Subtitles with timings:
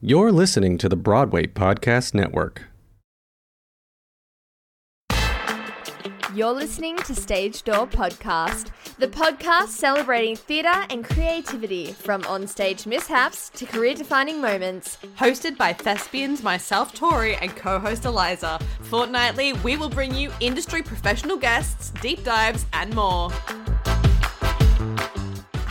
[0.00, 2.68] You're listening to the Broadway Podcast Network.
[6.32, 13.48] You're listening to Stage Door Podcast, the podcast celebrating theatre and creativity from onstage mishaps
[13.48, 14.98] to career defining moments.
[15.18, 18.60] Hosted by thespians myself, Tori, and co host Eliza.
[18.82, 23.32] Fortnightly, we will bring you industry professional guests, deep dives, and more.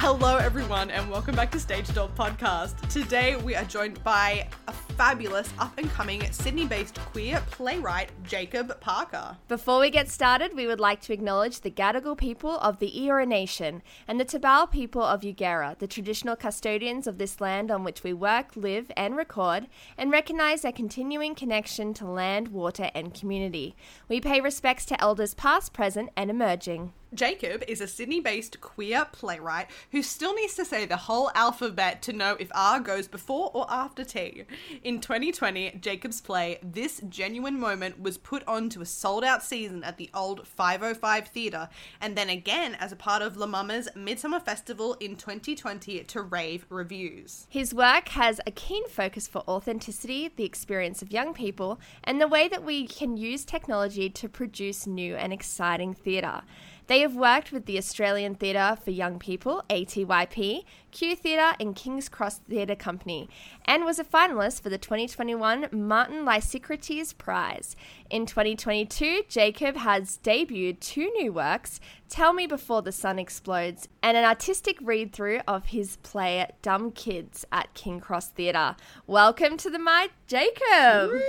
[0.09, 2.79] Hello, everyone, and welcome back to Stage Door Podcast.
[2.87, 8.80] Today, we are joined by a fabulous up and coming Sydney based queer playwright, Jacob
[8.80, 9.38] Parker.
[9.48, 13.27] Before we get started, we would like to acknowledge the Gadigal people of the Eora
[13.27, 18.04] Nation and the Tabal people of Eugera, the traditional custodians of this land on which
[18.04, 19.68] we work, live, and record,
[19.99, 23.76] and recognise their continuing connection to land, water, and community.
[24.09, 26.93] We pay respects to elders past, present, and emerging.
[27.13, 32.02] Jacob is a Sydney based queer playwright who still needs to say the whole alphabet
[32.02, 34.43] to know if R goes before or after T.
[34.88, 39.84] In 2020, Jacob's play, This Genuine Moment, was put on to a sold out season
[39.84, 41.68] at the old 505 Theatre,
[41.99, 46.66] and then again as a part of La Mama's Midsumma Festival in 2020 to rave
[46.70, 47.48] reviews.
[47.49, 52.29] His work has a keen focus for authenticity, the experience of young people, and the
[52.29, 56.44] way that we can use technology to produce new and exciting theatre.
[56.88, 62.07] They have worked with the Australian Theatre for Young People, ATYP, Q Theatre, and King's
[62.07, 63.29] Cross Theatre Company,
[63.66, 67.75] and was a finalist for the 2021 Martin Lysicrates Prize.
[68.09, 74.16] In 2022, Jacob has debuted two new works, Tell Me Before the Sun Explodes, and
[74.16, 78.78] an artistic read through of his play Dumb Kids at King Cross Theatre.
[79.06, 81.22] Welcome to the mic, Jacob!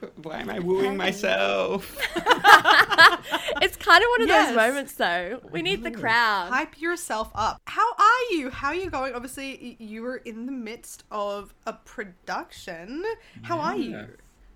[0.22, 1.96] Why am I wooing myself?
[3.62, 4.48] it's kind of one of Yes.
[4.48, 5.40] those moments, though.
[5.50, 6.50] We need the crowd.
[6.50, 7.60] Hype yourself up.
[7.66, 8.50] How are you?
[8.50, 9.14] How are you going?
[9.14, 13.04] Obviously, you were in the midst of a production.
[13.42, 14.06] How are you?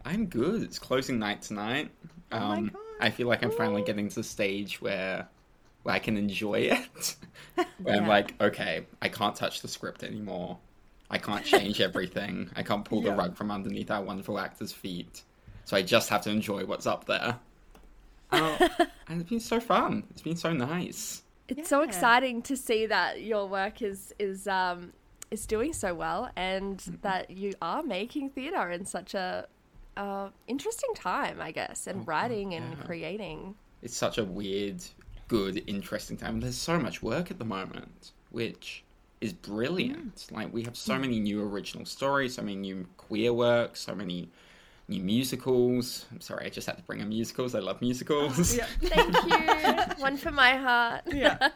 [0.05, 0.63] I'm good.
[0.63, 1.91] It's closing night tonight.
[2.33, 2.81] Oh my Um, God.
[3.01, 5.27] I feel like I'm finally getting to the stage where,
[5.85, 7.17] where I can enjoy it.
[7.83, 10.59] where I'm like, okay, I can't touch the script anymore.
[11.11, 12.51] I can't change everything.
[12.55, 13.11] I can't pull Yeah.
[13.11, 15.23] the rug from underneath our wonderful actors' feet.
[15.65, 17.37] So I just have to enjoy what's up there.
[18.33, 18.69] Uh,
[19.09, 20.05] and it's been so fun.
[20.11, 21.23] It's been so nice.
[21.49, 24.93] It's so exciting to see that your work is is um
[25.31, 26.95] is doing so well and Mm-hmm.
[27.03, 29.47] that you are making theatre in such a
[29.97, 32.87] uh, interesting time, I guess, and writing and Oh, yeah.
[32.87, 33.55] creating.
[33.83, 34.83] it's such a weird,
[35.29, 36.41] good, interesting time.
[36.41, 38.83] There's so much work at the moment, which
[39.21, 40.29] is brilliant.
[40.31, 44.31] Like we have so many new original stories, so many new queer works, so many
[44.91, 46.05] new musicals.
[46.11, 47.55] I'm sorry, I just had to bring in musicals.
[47.55, 48.55] I love musicals.
[48.61, 48.67] Yeah.
[48.83, 50.03] Thank you.
[50.03, 51.03] One for my heart.
[51.07, 51.49] Yeah.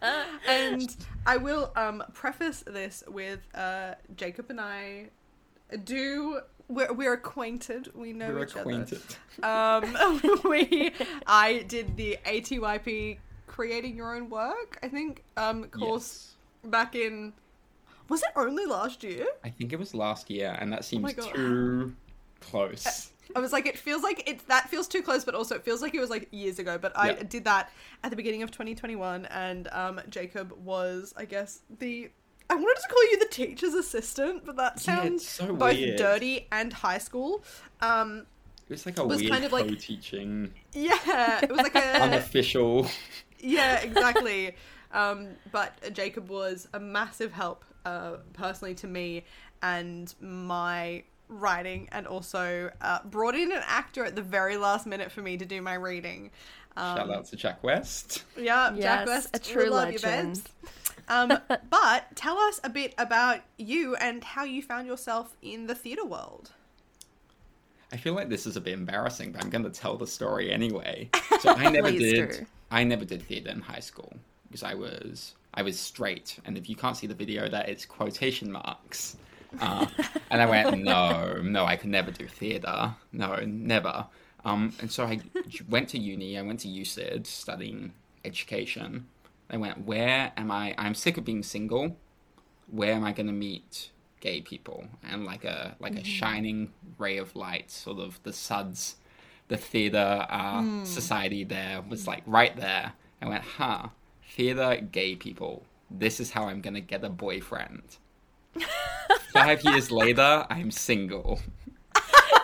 [0.48, 5.10] and I will um, preface this with uh, Jacob and I
[5.84, 6.40] do.
[6.68, 7.90] We're, we're acquainted.
[7.94, 9.02] We know We're each acquainted.
[9.42, 9.86] other.
[9.96, 10.92] Um, we,
[11.26, 14.78] I did the ATYP creating your own work.
[14.82, 16.34] I think um, course
[16.64, 16.70] Yes.
[16.70, 17.32] back in.
[18.08, 19.26] Was it only last year?
[19.44, 21.34] I think it was last year, and that seems my God.
[21.34, 21.94] too
[22.40, 23.10] close.
[23.36, 24.46] I was like, it feels like it.
[24.48, 26.78] That feels too close, but also it feels like it was like years ago.
[26.78, 27.22] But I Yeah.
[27.24, 27.70] did that
[28.02, 32.10] at the beginning of 2021, and um, Jacob was, I guess, the.
[32.50, 35.98] I wanted to call you the teacher's assistant, but that sounds it's so both weird.
[35.98, 37.44] dirty and high school.
[37.82, 38.24] Um,
[38.66, 42.00] It was like a was weird kind of like- co-teaching, yeah, it was like a
[42.02, 42.86] unofficial.
[43.38, 44.56] yeah, exactly.
[44.92, 49.24] Um, but Jacob was a massive help, uh, personally to me
[49.62, 55.10] and my writing, and also uh, brought in an actor at the very last minute
[55.12, 56.30] for me to do my reading.
[56.76, 58.24] Um, Shout out to Jack West.
[58.36, 60.42] Yeah, Jack West, a true love you, legend.
[61.08, 61.38] Um,
[61.70, 66.04] but tell us a bit about you and how you found yourself in the theatre
[66.04, 66.52] world.
[67.92, 70.52] I feel like this is a bit embarrassing, but I'm going to tell the story
[70.52, 71.10] anyway.
[71.40, 72.30] So I never did.
[72.30, 72.46] do.
[72.72, 74.12] I never did theatre in high school
[74.48, 77.86] because I was I was straight, and if you can't see the video, that it's
[77.86, 79.16] quotation marks.
[79.60, 79.86] Uh,
[80.30, 82.94] and I went, no, no, I could never do theatre.
[83.12, 84.06] No, never.
[84.44, 85.20] Um, and so I
[85.68, 86.38] went to uni.
[86.38, 87.92] I went to USYD studying
[88.24, 89.06] education.
[89.50, 90.74] I went, where am I?
[90.78, 91.96] I'm sick of being single.
[92.70, 93.90] Where am I going to meet
[94.20, 94.86] gay people?
[95.02, 98.96] And like a like a shining ray of light, sort of the SUDS,
[99.48, 102.92] the theatre uh, society there was like right there.
[103.22, 103.88] I went, huh,
[104.22, 105.64] theatre gay people.
[105.90, 107.96] This is how I'm going to get a boyfriend.
[109.32, 111.40] Five years later, I'm single.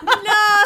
[0.05, 0.65] No.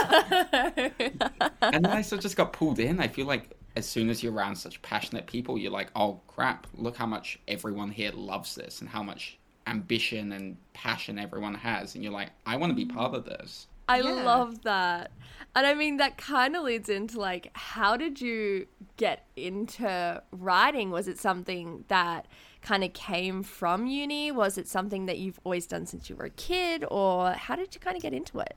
[1.63, 3.01] and then I sort of just got pulled in.
[3.01, 6.67] I feel like as soon as you're around such passionate people, you're like, oh crap,
[6.75, 11.95] look how much everyone here loves this and how much ambition and passion everyone has,
[11.95, 13.67] and you're like, I want to be part of this.
[13.89, 14.11] I Yeah.
[14.25, 15.11] love that.
[15.55, 18.67] And I mean, that kind of leads into like, how did you
[18.97, 20.91] get into writing?
[20.91, 22.27] Was it something that
[22.63, 24.31] kind of came from uni?
[24.31, 26.85] Was it something that you've always done since you were a kid?
[26.91, 28.57] Or how did you kind of get into it?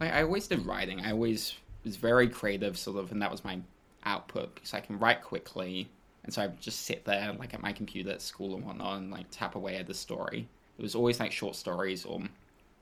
[0.00, 1.00] I always did writing.
[1.00, 1.54] I always
[1.84, 3.60] was very creative, sort of, and that was my
[4.04, 5.88] output because I can write quickly,
[6.24, 8.98] and so I would just sit there like at my computer at school and whatnot,
[8.98, 10.46] and like tap away at the story.
[10.78, 12.20] It was always like short stories or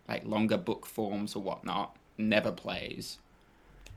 [0.09, 1.97] like longer book forms or whatnot.
[2.19, 3.19] Never plays.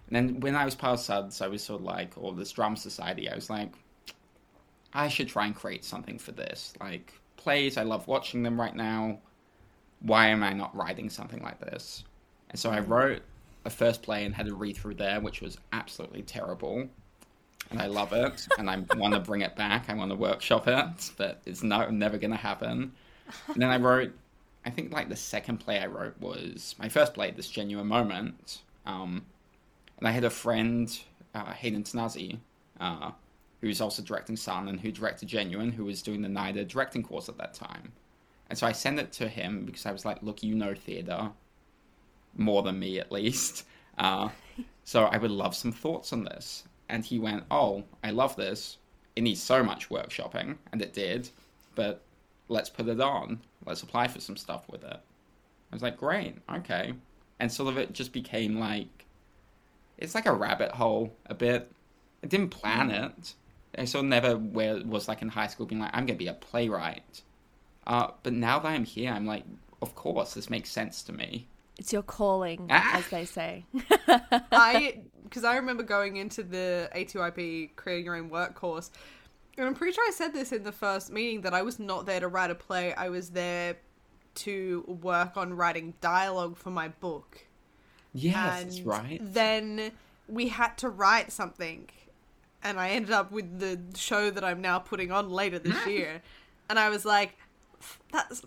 [0.08, 2.52] And then when I was part of SUDS, I was sort of like, or this
[2.52, 3.72] drama society, I was like,
[4.94, 6.74] I should try and create something for this.
[6.80, 9.20] Like plays, I love watching them right now.
[10.02, 12.04] Why am I not writing something like this?
[12.50, 13.22] And so I wrote
[13.66, 16.88] a first play and had a read through there, which was absolutely terrible.
[17.70, 19.90] And I love it, and I want to bring it back.
[19.90, 22.94] I want to workshop it, but it's no, never going to happen.
[23.48, 24.12] And then I wrote,
[24.66, 28.62] I think like the second play I wrote was my first play, This Genuine Moment.
[28.86, 29.26] Um,
[30.00, 31.00] and I had a friend,
[31.36, 32.40] uh, Hayden Tanazi,
[32.80, 33.12] uh,
[33.62, 37.30] who's also directing Sun and who directed Genuine, who was doing the NIDA directing course
[37.30, 37.92] at that time.
[38.50, 41.32] And so I sent it to him because I was like, look, you know theatre
[42.36, 43.66] more than me at least.
[43.98, 44.30] Uh,
[44.86, 46.64] so I would love some thoughts on this.
[46.88, 48.78] And he went, oh, I love this.
[49.18, 51.30] It needs so much workshopping, and it did.
[51.76, 52.02] But
[52.48, 53.42] let's put it on.
[53.66, 54.96] Let's apply for some stuff with it.
[54.96, 56.94] I was like, great, okay.
[57.42, 59.06] And sort of it just became like,
[59.98, 61.70] it's like a rabbit hole a bit.
[62.24, 63.34] I didn't plan it.
[63.78, 66.28] I sort of never where was like in high school being like, I'm gonna be
[66.28, 67.22] a playwright.
[67.88, 69.44] Uh, but now that I'm here, I'm like,
[69.82, 71.48] of course, this makes sense to me.
[71.78, 72.98] It's your calling, Ah.
[72.98, 73.66] as they say.
[74.52, 78.92] I because I remember going into the ATYP creating your own work course,
[79.58, 82.06] and I'm pretty sure I said this in the first meeting that I was not
[82.06, 82.94] there to write a play.
[82.94, 83.78] I was there
[84.36, 87.46] to work on writing dialogue for my book.
[88.14, 89.20] Yes, and that's right.
[89.22, 89.92] then
[90.28, 91.90] we had to write something,
[92.64, 96.22] and I ended up with the show that I'm now putting on later this year,
[96.70, 97.36] and I was like,
[98.12, 98.44] that's.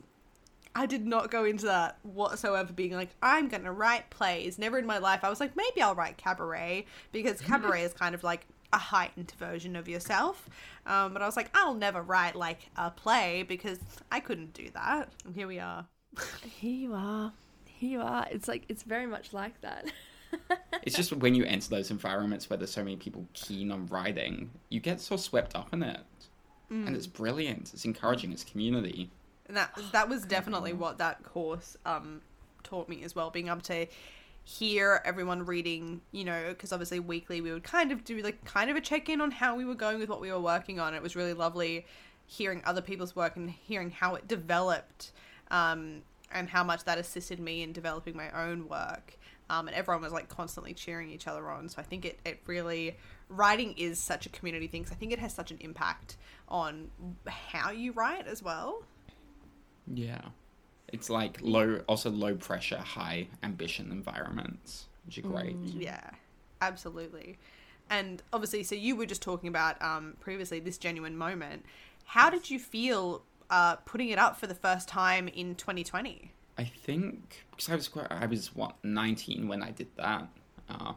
[0.74, 4.58] I did not go into that whatsoever being like, I'm going to write plays.
[4.58, 5.20] Never in my life.
[5.22, 9.32] I was like, maybe I'll write cabaret because cabaret is kind of like a heightened
[9.38, 10.48] version of yourself.
[10.86, 13.78] Um, but I was like, I'll never write like a play because
[14.10, 15.10] I couldn't do that.
[15.24, 15.86] And here we are.
[16.58, 17.32] Here you are.
[17.64, 18.26] Here you are.
[18.30, 19.86] It's like, it's very much like that.
[20.84, 24.50] It's just when you enter those environments where there's so many people keen on writing,
[24.68, 26.00] you get so swept up in it.
[26.70, 27.72] And it's brilliant.
[27.72, 28.32] It's encouraging.
[28.32, 29.10] It's community.
[29.46, 32.20] And that that was definitely what that course um
[32.64, 33.86] taught me as well, being able to
[34.44, 38.70] hear everyone reading, you know, because obviously weekly we would kind of do like kind
[38.70, 40.94] of a check in on how we were going with what we were working on.
[40.94, 41.86] It was really lovely
[42.26, 45.12] hearing other people's work and hearing how it developed,
[45.50, 46.02] um,
[46.32, 49.18] and how much that assisted me in developing my own work.
[49.52, 51.68] Um, and everyone was like constantly cheering each other on.
[51.68, 52.96] So I think it, it really
[53.28, 54.82] writing is such a community thing.
[54.82, 56.16] 'cause I think it has such an impact
[56.48, 56.90] on
[57.28, 58.82] how you write as well.
[59.86, 60.22] Yeah.
[60.88, 65.56] It's like low, also low pressure, high ambition environments, which are great.
[65.64, 66.10] Yeah,
[66.62, 67.38] absolutely.
[67.90, 71.66] And obviously, so you were just talking about um, previously this genuine moment.
[72.04, 76.32] How did you feel uh, putting it up for the first time in 2020?
[76.58, 80.28] I think because I was quite, I was what 19 when I did that,
[80.68, 80.92] uh,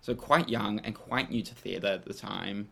[0.00, 2.68] so quite young and quite new to theatre at the time,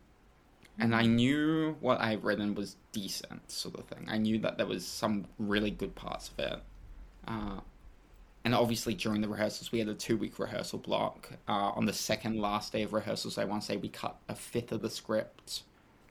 [0.78, 4.06] and I knew what I'd written was decent, sort of thing.
[4.08, 6.60] I knew that there was some really good parts of it,
[7.26, 7.60] uh,
[8.44, 11.30] and obviously during the rehearsals we had a two-week rehearsal block.
[11.48, 14.34] Uh, on the second last day of rehearsals, I want to say we cut a
[14.34, 15.62] fifth of the script.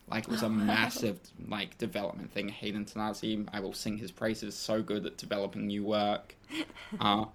[0.07, 2.49] Like it was a massive like development thing.
[2.49, 4.55] Hayden Tanazi, I will sing his praises.
[4.55, 6.35] So good at developing new work.
[6.99, 7.25] Uh,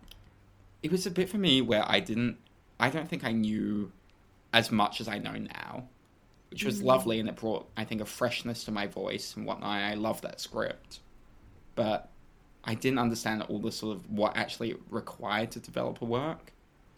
[0.84, 2.36] it was a bit for me where I didn't.
[2.78, 3.90] I don't think I knew
[4.52, 5.88] as much as I know now,
[6.50, 9.70] which was lovely, and it brought I think a freshness to my voice and whatnot.
[9.70, 11.00] I love that script,
[11.74, 12.08] but
[12.64, 16.52] I didn't understand all the sort of what actually required to develop a work.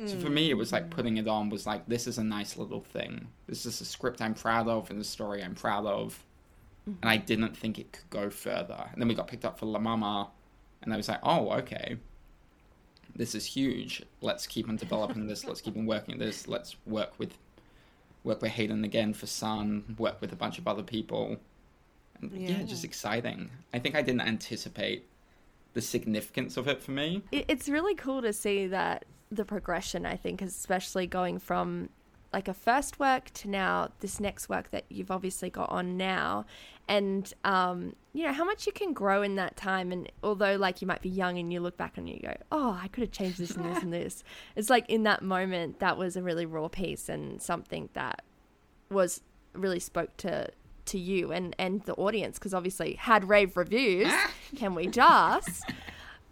[0.06, 0.34] So for hmm.
[0.34, 3.26] me, it was like putting it on was like this is a nice little thing.
[3.46, 6.24] This is a script I'm proud of and a story I'm proud of,
[6.86, 7.26] and I mm-hmm.
[7.26, 8.88] didn't think it could go further.
[8.92, 10.30] And then we got picked up for La Mama,
[10.82, 11.98] and I was like, oh okay,
[13.14, 14.02] this is huge.
[14.22, 15.44] Let's keep on developing this.
[15.44, 16.48] Let's keep on working this.
[16.48, 17.36] Let's work with
[18.24, 19.96] work with Hayden again for Sun.
[19.98, 21.36] Work with a bunch of other people.
[22.20, 22.62] And yeah, Yeah.
[22.62, 23.50] just exciting.
[23.72, 25.06] I think I didn't anticipate
[25.72, 27.22] the significance of it for me.
[27.32, 31.88] It's really cool to see that the progression i think especially going from
[32.32, 36.44] like a first work to now this next work that you've obviously got on now.
[36.88, 39.92] And um, you know how much you can grow in that time.
[39.92, 42.78] And although like you might be young and you look back and you go oh
[42.80, 44.24] i could have changed this and this and this.
[44.56, 48.22] It's like in that moment that was a really raw piece and something that
[48.90, 49.22] was
[49.52, 50.50] really spoke to
[50.86, 52.38] to you and and the audience.
[52.38, 54.12] Because obviously had rave reviews
[54.56, 55.64] can we just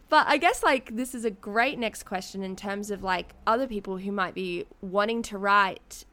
[0.08, 3.66] but I guess like this is a great next question in terms of like other
[3.66, 6.04] people who might be wanting to write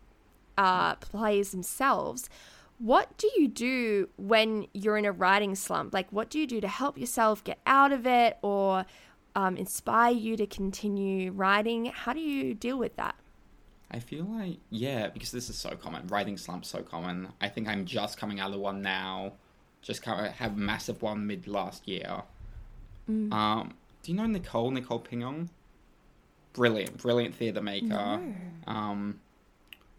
[0.57, 2.29] uh, plays themselves.
[2.77, 5.93] What do you do when you're in a writing slump?
[5.93, 8.85] Like, what do you do to help yourself get out of it or
[9.33, 11.85] um, inspire you to continue writing?
[11.85, 13.15] How do you deal with that?
[13.91, 16.07] I feel like yeah, because this is so common.
[16.07, 17.29] Writing slumps so common.
[17.39, 19.33] I think I'm just coming out of one now.
[19.81, 22.23] Just kind of have a massive one mid last year.
[23.09, 23.31] Mm.
[23.31, 23.73] Um,
[24.05, 25.49] do you know Nicole Nicole Pingon?
[26.53, 27.87] Brilliant, brilliant theatre maker.
[27.87, 28.35] No.
[28.67, 29.19] Um,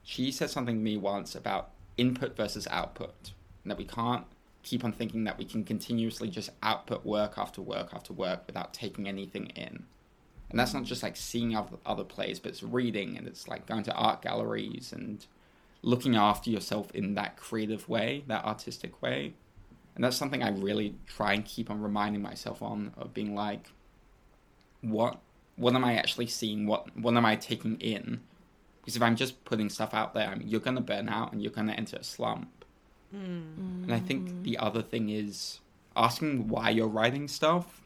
[0.05, 3.33] she said something to me once about input versus output,
[3.65, 4.25] and that we can't
[4.63, 8.73] keep on thinking that we can continuously just output work after work after work without
[8.73, 9.85] taking anything in.
[10.51, 13.67] And that's not just like seeing other, other plays, but it's reading and it's like
[13.67, 15.27] going to art galleries and
[15.83, 19.35] looking after yourself in that creative way, that artistic way.
[19.97, 23.71] And that's something I really try and keep on reminding myself on of being like,
[24.81, 25.21] what
[25.57, 26.67] what am I actually seeing?
[26.67, 28.21] What what am I taking in?
[28.81, 31.43] Because if I'm just putting stuff out there, I mean, you're gonna burn out and
[31.43, 32.65] you're gonna enter a slump.
[33.15, 33.85] Mm.
[33.85, 34.43] And I think mm.
[34.43, 35.61] the other thing is
[35.97, 37.83] asking why you're writing stuff.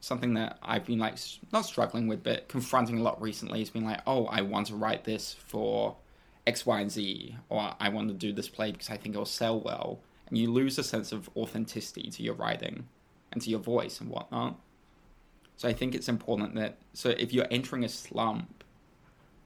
[0.00, 1.16] Something that I've been like
[1.52, 4.74] not struggling with, but confronting a lot recently has been like, oh, I want to
[4.74, 5.96] write this for
[6.46, 9.24] X, Y, and Z, or I want to do this play because I think it'll
[9.24, 10.00] sell well.
[10.28, 12.88] And you lose a sense of authenticity to your writing
[13.32, 14.58] and to your voice and whatnot.
[15.56, 18.64] So I think it's important that so if you're entering a slump,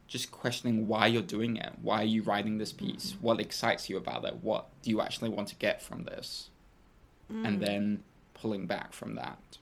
[0.06, 1.72] just questioning why you're doing it.
[1.82, 3.14] Why are you writing this piece?
[3.20, 4.36] What excites you about it?
[4.42, 6.48] What do you actually want to get from this?
[7.30, 9.58] And then pulling back from that.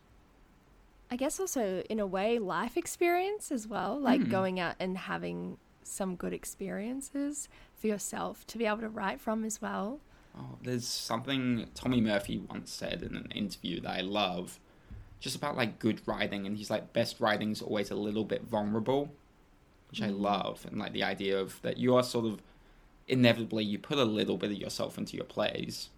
[1.10, 4.30] I guess also in a way life experience as well, like Hmm.
[4.30, 9.44] going out and having some good experiences for yourself to be able to write from
[9.44, 9.98] as well.
[10.38, 14.60] Oh, there's something Tommy Murphy once said in an interview that I love,
[15.20, 18.42] just about like good writing, and he's like, best writing is always a little bit
[18.42, 19.12] vulnerable,
[19.90, 22.42] which I love, and like the idea of that you are sort of
[23.08, 25.88] inevitably you put a little bit of yourself into your plays,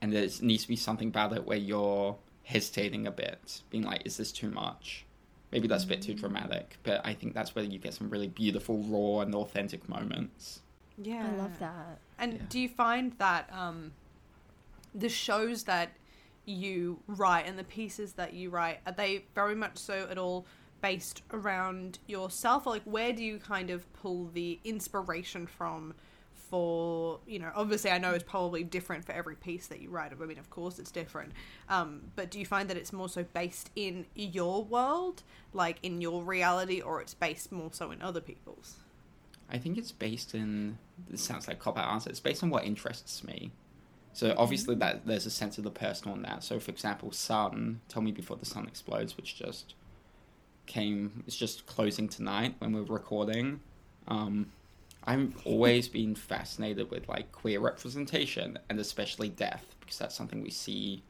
[0.00, 4.02] and there needs to be something about it where you're hesitating a bit, being like,
[4.04, 5.04] is this too much?
[5.50, 8.28] Maybe that's a bit too dramatic, but I think that's where you get some really
[8.28, 10.60] beautiful, raw, and authentic moments.
[11.00, 11.26] Yeah.
[11.32, 11.98] I love that.
[12.18, 12.38] And Yeah.
[12.48, 13.92] do you find that um,
[14.94, 15.90] the shows that
[16.46, 20.46] you write and the pieces that you write are they very much so at all
[20.80, 22.66] based around yourself?
[22.66, 25.94] Or like, where do you kind of pull the inspiration from?
[26.48, 30.12] For you know, obviously, I know it's probably different for every piece that you write.
[30.12, 31.32] I mean, of course, it's different.
[31.68, 36.00] Um, but do you find that it's more so based in your world, like in
[36.00, 38.76] your reality, or it's based more so in other people's?
[39.50, 40.78] I think it's based in.
[41.10, 42.10] This sounds like cop out answer.
[42.10, 43.50] It's based on what interests me.
[44.16, 46.42] So obviously that there's a sense of the personal in that.
[46.42, 49.74] So for example, Sun, Tell Me Before the Sun Explodes, which just
[50.64, 53.60] came, it's just closing tonight when we're recording.
[54.08, 54.52] Um,
[55.04, 60.48] I've always been fascinated with like queer representation and especially death because that's something we
[60.48, 61.02] see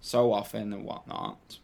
[0.00, 1.58] so often and whatnot.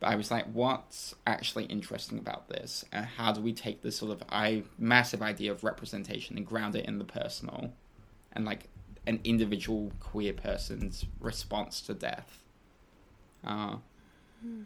[0.00, 2.82] But I was like, what's actually interesting about this?
[2.92, 6.76] And how do we take this sort of I massive idea of representation and ground
[6.76, 7.74] it in the personal
[8.32, 8.70] and like
[9.08, 12.44] an individual queer person's response to death?
[13.42, 13.76] Uh,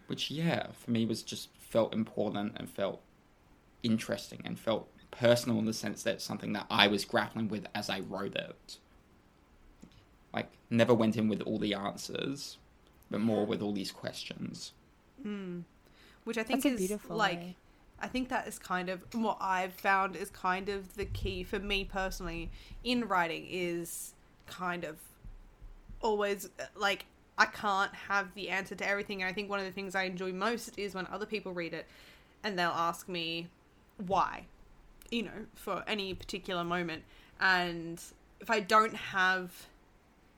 [0.06, 3.00] which, yeah, for me was just felt important and felt
[3.82, 7.66] interesting and felt personal in the sense that it's something that I was grappling with
[7.74, 8.78] as I wrote it.
[10.34, 12.58] Like, never went in with all the answers,
[13.10, 14.72] but more with all these questions.
[16.24, 17.56] Which I think That's is beautiful like way.
[18.00, 21.60] I think that is kind of what I've found is kind of the key for
[21.60, 22.50] me personally
[22.82, 24.14] in writing is
[24.46, 24.98] kind of
[26.00, 27.06] always like
[27.38, 29.22] I can't have the answer to everything.
[29.22, 31.72] And I think one of the things I enjoy most is when other people read
[31.72, 31.86] it
[32.44, 33.48] and they'll ask me
[34.06, 34.46] why,
[35.10, 37.04] you know, for any particular moment.
[37.40, 38.00] And
[38.40, 39.66] if I don't have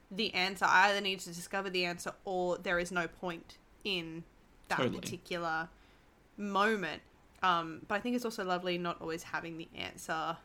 [0.09, 4.23] the answer, I either need to discover the answer or there is no point in
[4.69, 4.99] that Totally.
[4.99, 5.69] particular
[6.37, 7.01] moment.
[7.43, 10.37] Um, but I think it's also lovely not always having the answer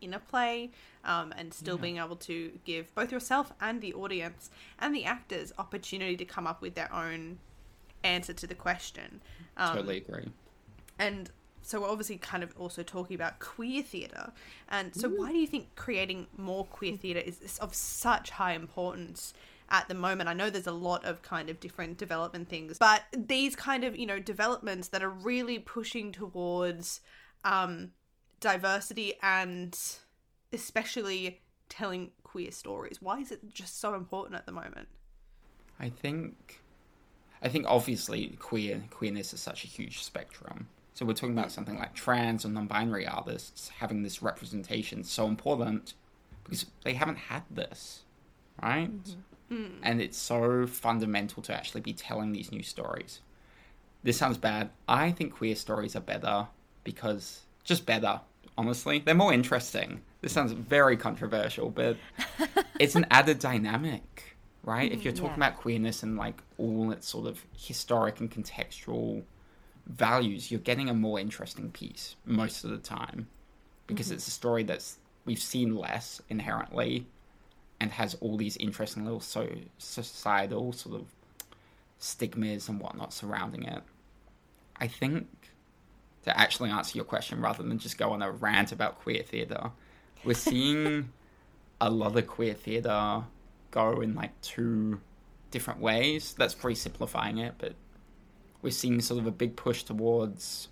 [0.00, 0.70] in a play
[1.04, 1.82] um, and still Yeah.
[1.82, 6.46] being able to give both yourself and the audience and the actors opportunity to come
[6.46, 7.38] up with their own
[8.02, 9.20] answer to the question.
[9.56, 10.28] Um, totally agree.
[10.98, 11.30] and
[11.62, 14.32] so we're obviously kind of also talking about queer theatre.
[14.68, 18.52] And so why do you think creating more queer theatre is, is of such high
[18.52, 19.32] importance
[19.70, 20.28] at the moment?
[20.28, 23.96] I know there's a lot of kind of different development things, but these kind of,
[23.96, 27.00] you know, developments that are really pushing towards
[27.44, 27.92] um,
[28.44, 29.76] diversity and
[30.52, 33.00] especially telling queer stories.
[33.00, 34.88] Why is it just so important at the moment?
[35.80, 36.60] I think,
[37.42, 40.68] I think obviously queer queerness is such a huge spectrum.
[40.92, 45.94] So we're talking about something like trans or non-binary artists having this representation so important
[46.44, 48.02] because they haven't had this,
[48.62, 48.92] right?
[48.92, 49.54] Mm-hmm.
[49.54, 49.70] Mm.
[49.82, 53.20] And it's so fundamental to actually be telling these new stories.
[54.02, 54.70] This sounds bad.
[54.86, 56.48] I think queer stories are better
[56.84, 58.20] because just better.
[58.56, 60.02] Honestly, they're more interesting.
[60.20, 61.96] This sounds very controversial, but
[62.78, 64.90] it's an added dynamic, right?
[64.90, 65.48] If you're mm, talking Yeah.
[65.48, 69.24] about queerness and like all its sort of historic and contextual
[69.86, 73.28] values, you're getting a more interesting piece most of the time
[73.86, 74.14] because mm-hmm.
[74.14, 77.06] it's a story that's we've seen less inherently
[77.80, 81.06] and has all these interesting little so societal sort of
[81.98, 83.82] stigmas and whatnot surrounding it.
[84.76, 85.43] I think
[86.24, 89.70] to actually answer your question rather than just go on a rant about queer theatre,
[90.24, 91.10] we're seeing
[91.80, 93.24] a lot of queer theatre
[93.70, 95.00] go in like two
[95.50, 96.34] different ways.
[96.36, 97.74] That's pretty simplifying it, but
[98.62, 100.68] we're seeing sort of a big push towards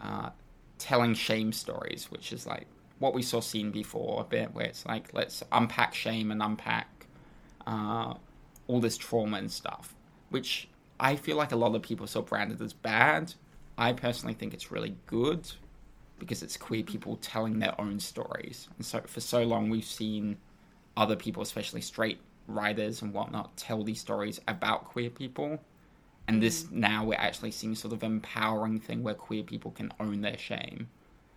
[0.00, 0.30] uh,
[0.78, 2.66] telling shame stories, which is like
[2.98, 7.06] what we saw seen before a bit, where it's like let's unpack shame and unpack
[7.66, 8.14] uh,
[8.66, 9.94] all this trauma and stuff,
[10.30, 13.34] which I feel like a lot of people saw branded as bad.
[13.78, 15.48] I personally think it's really good
[16.18, 18.68] because it's queer people telling their own stories.
[18.76, 20.36] And so for so long, we've seen
[20.96, 22.18] other people, especially straight
[22.48, 25.60] writers and whatnot, tell these stories about queer people.
[26.26, 30.22] And this now we're actually seeing sort of empowering thing where queer people can own
[30.22, 30.88] their shame.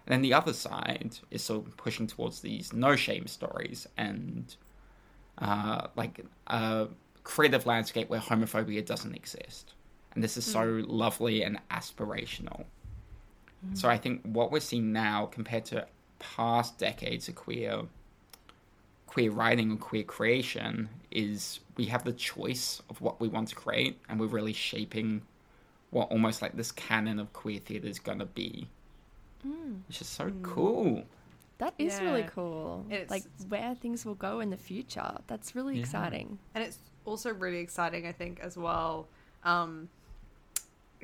[0.08, 4.56] And then the other side is sort of pushing towards these no shame stories and
[5.38, 6.88] uh, like a
[7.24, 9.74] creative landscape where homophobia doesn't exist.
[10.14, 10.86] And this is so mm.
[10.88, 12.66] lovely and aspirational.
[13.66, 13.78] Mm.
[13.78, 15.88] So I think what we're seeing now compared to
[16.20, 17.82] past decades of queer
[19.08, 23.56] queer writing or queer creation is we have the choice of what we want to
[23.56, 25.22] create and we're really shaping
[25.90, 28.70] what almost like this canon of queer theatre is going to be.
[29.46, 29.80] Mm.
[29.88, 31.04] Which is so cool.
[31.58, 32.86] That is really cool.
[32.90, 35.18] It's- like where things will go in the future.
[35.28, 35.82] That's really Yeah.
[35.82, 36.40] exciting.
[36.56, 39.08] and it's also really exciting i think as well
[39.44, 39.90] um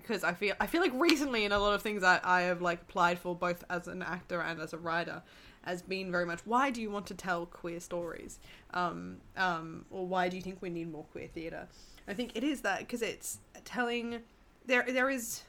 [0.07, 2.61] because i feel i feel like recently in a lot of things that i have
[2.61, 5.21] like applied for both as an actor and as a writer
[5.63, 8.39] has been very much why do you want to tell queer stories?
[8.73, 11.67] Um um or why do you think we need more queer theater
[12.07, 14.19] i think it is that because it's telling
[14.65, 15.41] there there is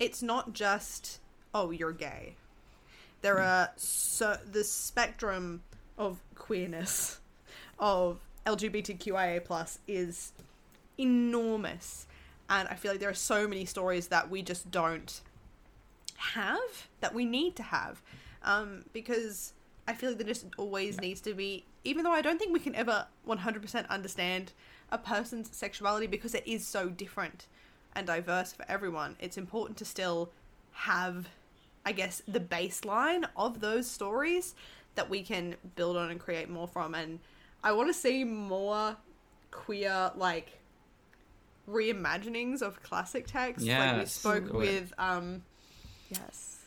[0.00, 1.20] it's not just
[1.54, 2.34] oh you're gay.
[3.22, 5.62] There are so the spectrum
[5.98, 7.20] of queerness
[7.78, 10.32] of LGBTQIA plus is
[10.98, 12.06] enormous,
[12.50, 15.22] and I feel like there are so many stories that we just don't
[16.16, 18.02] have that we need to have,
[18.42, 19.54] um, because
[19.88, 21.64] I feel like there just always needs to be.
[21.82, 24.52] Even though I don't think we can ever one hundred percent understand
[24.92, 27.46] a person's sexuality because it is so different
[27.94, 30.30] and diverse for everyone, it's important to still
[30.72, 31.28] have,
[31.86, 34.54] I guess, the baseline of those stories
[34.94, 36.94] that we can build on and create more from.
[36.94, 37.18] And
[37.64, 38.96] I want to see more
[39.50, 40.59] queer, like,
[41.70, 43.66] reimaginings of classic texts.
[43.68, 44.54] like we spoke good.
[44.54, 45.42] with um
[46.10, 46.58] Yes.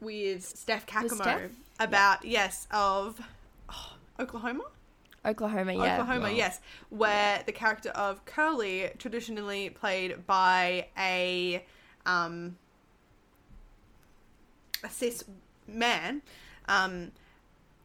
[0.00, 1.50] with Steph With Kakamo Steph?
[1.80, 3.20] about yes of
[3.68, 4.64] oh, Oklahoma.
[5.24, 5.94] Oklahoma, yeah.
[5.94, 6.34] Oklahoma, Wow.
[6.34, 11.64] yes, where the character of Curly, traditionally played by a
[12.04, 12.56] um,
[14.82, 15.22] a cis
[15.68, 16.22] man,
[16.68, 17.12] um,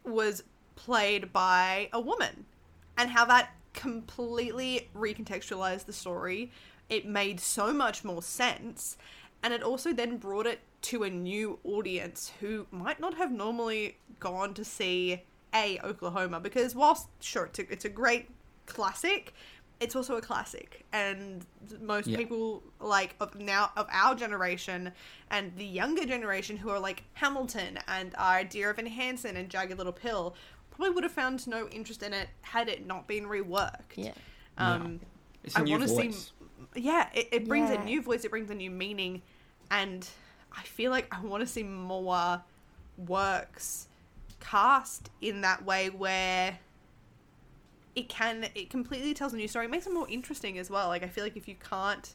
[0.04, 0.42] was
[0.74, 2.44] played by a woman,
[2.96, 6.50] and how that completely recontextualized the story.
[6.88, 8.98] It made so much more sense,
[9.42, 13.96] and it also then brought it to a new audience who might not have normally
[14.18, 15.22] gone to see
[15.54, 18.28] a Oklahoma because whilst sure it's a, it's a great
[18.66, 19.32] classic
[19.80, 21.46] it's also a classic and
[21.80, 22.18] most Yeah.
[22.18, 24.92] people like of now of our generation
[25.30, 29.78] and the younger generation who are like Hamilton and our Dear Evan Hansen and Jagged
[29.78, 30.34] Little Pill
[30.78, 34.12] probably would have found no interest in it had it not been reworked Yeah.
[34.56, 35.00] um
[35.44, 36.32] It's a I new want to see voice.
[36.74, 39.22] yeah it, it brings a new voice it brings a new meaning
[39.70, 40.08] and
[40.56, 42.42] i feel like i want to see more
[42.96, 43.88] works
[44.40, 46.58] cast in that way where
[47.94, 50.88] it can it completely tells a new story it makes it more interesting as well
[50.88, 52.14] like i feel like if you can't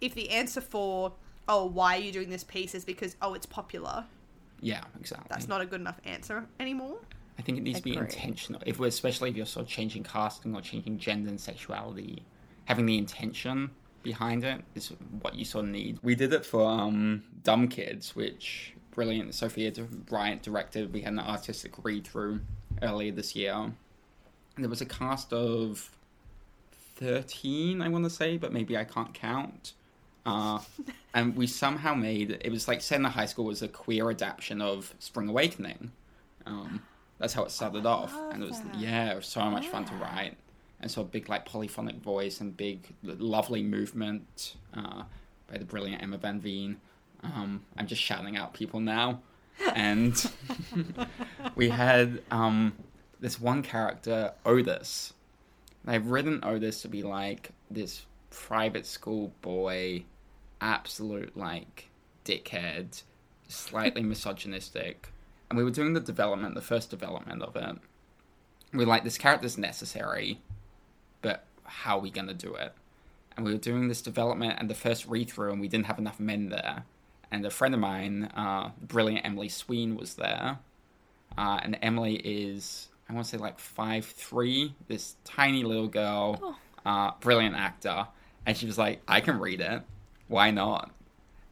[0.00, 1.12] if the answer for
[1.48, 4.04] oh, why are you doing this piece is because oh, it's popular.
[4.60, 5.26] Yeah, exactly.
[5.28, 6.96] That's not a good enough answer anymore.
[7.38, 8.62] I think it needs to be intentional.
[8.64, 12.22] If we're especially if you're sort of changing casting or changing gender and sexuality,
[12.66, 13.70] having the intention
[14.02, 15.98] behind it is what you sort of need.
[16.02, 20.92] We did it for um, Dumb Kids, which brilliant Sophia Bryant directed.
[20.92, 22.40] We had an artistic read through
[22.82, 23.52] earlier this year.
[23.52, 23.74] And
[24.64, 25.90] there was a cast of
[26.96, 29.72] thirteen, I want to say, but maybe I can't count.
[30.24, 30.60] Uh,
[31.14, 34.10] and we somehow made it was like set in a high school was a queer
[34.10, 35.90] adaptation of Spring Awakening.
[36.46, 36.82] Um,
[37.18, 38.74] that's how it started off, and it was that.
[38.74, 40.36] yeah, it was so much fun to write,
[40.80, 45.04] and so a big like polyphonic voice and big lovely movement uh,
[45.50, 46.78] by the brilliant Emma Van Veen.
[47.22, 49.20] Um, I'm just shouting out people now,
[49.74, 50.14] and
[51.54, 52.74] we had um,
[53.20, 55.12] this one character Otis.
[55.86, 60.04] I've written Otis to be like this private school boy,
[60.60, 61.88] absolute like
[62.24, 63.02] dickhead,
[63.48, 65.12] slightly misogynistic.
[65.48, 67.76] And we were doing the development, the first development of it.
[68.72, 70.40] We were like, this character's necessary,
[71.22, 72.72] but how are we gonna do it?
[73.36, 75.98] And we were doing this development and the first read through, and we didn't have
[75.98, 76.84] enough men there.
[77.30, 80.58] And a friend of mine, uh, brilliant Emily Sween, was there.
[81.36, 84.74] Uh, and Emily is, I want to say, like five three.
[84.86, 88.06] This tiny little girl, uh, brilliant actor,
[88.46, 89.82] and she was like, "I can read it.
[90.28, 90.92] Why not?"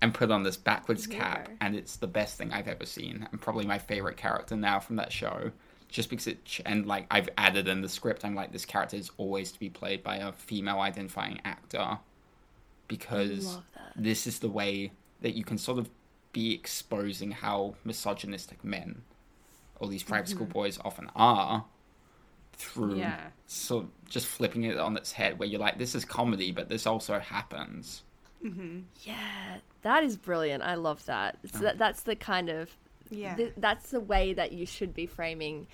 [0.02, 1.54] And put on this backwards cap, Yeah.
[1.62, 4.96] and it's the best thing I've ever seen, and probably my favorite character now from
[4.96, 5.52] that show.
[5.88, 8.96] Just because it, ch- and like I've added in the script, I'm like, this character
[8.96, 11.98] is always to be played by a female identifying actor,
[12.88, 13.58] because
[13.96, 15.88] this is the way that you can sort of
[16.32, 19.02] be exposing how misogynistic men
[19.78, 21.64] or these private school boys often are
[22.54, 23.20] through Yeah.
[23.46, 26.68] sort of just flipping it on its head where you're like this is comedy but
[26.68, 28.02] this also happens
[28.42, 30.62] Yeah, that is brilliant.
[30.62, 31.38] I love that.
[31.53, 32.71] So that that's the kind of
[33.11, 33.35] Yeah.
[33.35, 35.66] th- that's the way that you should be framing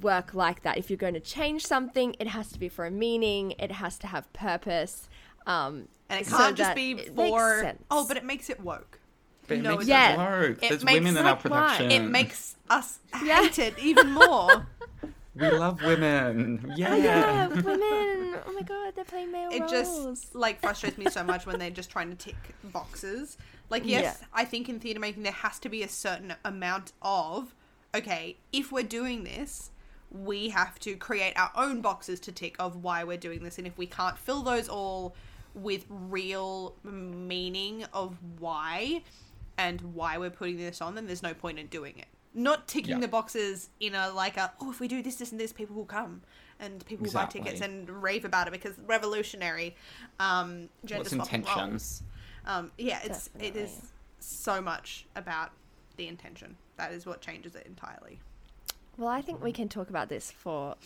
[0.00, 0.78] work like that.
[0.78, 3.52] If you're going to change something, it has to be for a meaning.
[3.58, 5.08] It has to have purpose.
[5.46, 8.98] Um, And it can't just be for oh, but it makes it woke.
[9.48, 10.18] but it No, makes it it doesn't.
[10.20, 11.50] work It there's makes- women in our Like why?
[11.50, 13.42] production It makes us Yeah.
[13.42, 14.66] hate it even more.
[15.34, 18.11] we love women yeah, Oh yeah, women.
[18.46, 19.70] Oh my god, they're playing male it roles.
[19.70, 23.36] just like frustrates me so much when they're just trying to tick boxes.
[23.70, 24.26] Like, yes, Yeah.
[24.32, 27.54] I think in theatre making there has to be a certain amount of
[27.94, 29.70] okay, if we're doing this,
[30.10, 33.66] we have to create our own boxes to tick of why we're doing this, and
[33.66, 35.14] if we can't fill those all
[35.54, 39.02] with real meaning of why
[39.58, 42.06] and why we're putting this on, then there's no point in doing it.
[42.34, 43.00] Not ticking Yeah.
[43.00, 45.76] the boxes in a like a oh if we do this this and this people
[45.76, 46.22] will come
[46.60, 49.74] and people will buy tickets and rave about it because revolutionary
[50.20, 52.02] um gender What's swapping roles.
[52.46, 53.60] Um yeah, it's it Definitely.
[53.62, 55.50] is so much about
[55.96, 56.56] the intention.
[56.76, 58.20] That is what changes it entirely.
[58.98, 60.76] Well, I think we can talk about this for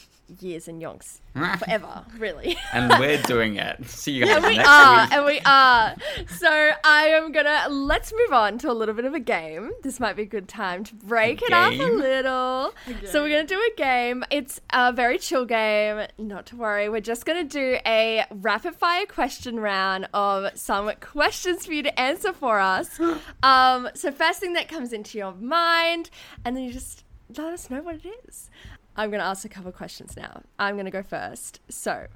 [0.40, 1.18] years and yonks,
[1.58, 2.56] forever, really.
[2.72, 5.96] and we're doing it see you guys And we next are, week and we are.
[6.28, 9.72] So I am gonna let's move on to a little bit of a game.
[9.82, 11.98] This might be a good time to break it up a game?
[11.98, 12.72] little.
[13.06, 14.24] So we're gonna do a game.
[14.30, 16.06] It's a very chill game.
[16.16, 16.88] Not to worry.
[16.88, 22.00] We're just gonna do a rapid fire question round of some questions for you to
[22.00, 22.98] answer for us.
[23.42, 26.10] Um, so first thing that comes into your mind,
[26.44, 27.04] and then you just
[27.36, 28.50] let us know what it is.
[28.96, 30.42] I'm gonna ask a couple of questions now.
[30.58, 31.60] I'm gonna go first.
[31.68, 32.06] So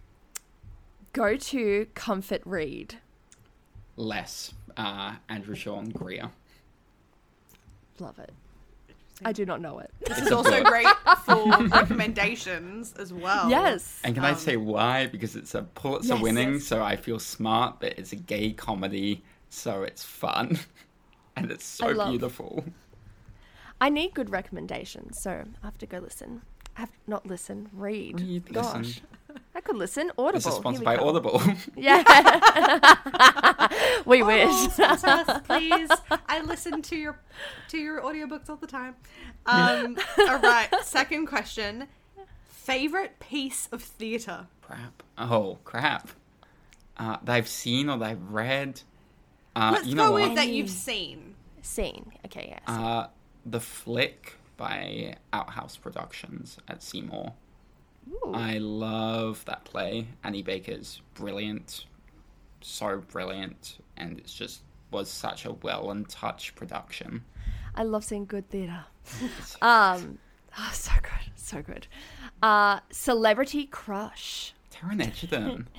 [1.12, 2.96] go to comfort read.
[3.96, 6.31] less uh, Andrew Sean Greer
[7.99, 8.33] Love it.
[9.23, 9.90] I do not know it.
[10.01, 10.64] This It's is also book.
[10.73, 10.87] great
[11.27, 13.51] for recommendations as well.
[13.51, 14.01] yes.
[14.03, 15.07] And can I Um, say why?
[15.09, 16.64] Because it's a Pulitzer Yes, winning, yes.
[16.64, 20.59] so I feel smart, but it's a gay comedy, so it's fun.
[21.37, 22.64] and it's so I love- beautiful.
[23.81, 26.43] I need good recommendations, so I have to go listen.
[26.77, 28.21] I have not listen, read.
[28.21, 28.75] Read, Gosh.
[28.77, 29.03] listen.
[29.55, 30.11] I could listen.
[30.19, 30.33] Audible.
[30.33, 31.09] This is sponsored by go.
[31.09, 31.43] Audible.
[31.77, 32.03] Yeah.
[34.05, 34.49] we wish.
[34.79, 35.90] Oh, us, please.
[36.29, 37.19] I listen to your
[37.69, 38.97] to your audiobooks all the time.
[39.47, 41.87] Um, all right, second question.
[42.45, 44.47] Favorite piece of theatre?
[44.62, 45.03] crap.
[45.19, 46.11] Oh, crap.
[46.97, 48.81] Uh, that I've seen or that I've read.
[49.57, 50.35] Uh, Let's you go know with what?
[50.37, 51.35] that you've seen.
[51.62, 52.12] Scene.
[52.27, 52.62] Okay, yes.
[52.66, 53.09] Uh,
[53.46, 57.33] the Flick by Outhouse Productions at Seymour.
[58.11, 58.33] Ooh.
[58.35, 60.07] I love that play.
[60.24, 61.85] Annie Baker's brilliant,
[62.61, 67.24] so brilliant, and it's just was such a well and touched production.
[67.76, 68.85] I love seeing good theatre.
[69.22, 70.18] It's- Um,
[70.59, 71.87] oh, so good, so good.
[72.42, 74.53] Uh, celebrity crush.
[74.72, 75.68] Taron Egerton.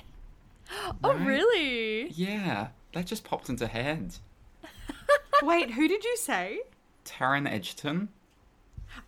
[1.04, 1.26] Oh, Right?
[1.26, 2.08] really?
[2.12, 4.14] Yeah, that just popped into head.
[5.42, 6.60] Wait, who did you say?
[7.04, 8.08] Taron Egerton,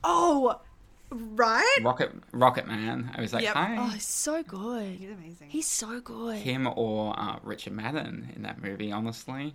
[0.02, 0.60] Oh,
[1.10, 1.78] right.
[1.82, 3.10] Rocket Rocket Man.
[3.16, 3.54] I was like, Yep.
[3.54, 3.76] hi.
[3.78, 4.96] Oh, he's so good.
[4.96, 5.50] He's amazing.
[5.50, 6.36] He's so good.
[6.38, 9.54] Him or uh, Richard Madden in that movie, honestly.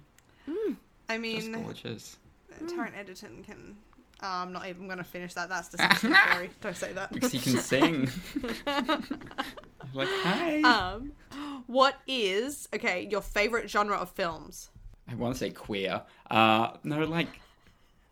[1.09, 2.17] I mean, Just mean, gorgeous.
[2.65, 3.75] Taron Egerton can.
[4.21, 5.49] Oh, I'm not even going to finish that.
[5.49, 6.13] That's disgusting.
[6.13, 7.11] Sorry, don't say that.
[7.11, 8.09] Because he can sing.
[9.93, 10.61] like, hi.
[10.61, 11.13] um,
[11.67, 13.07] what is okay?
[13.09, 14.69] Your favorite genre of films?
[15.09, 16.01] I want to say queer.
[16.29, 17.39] Uh, no, like,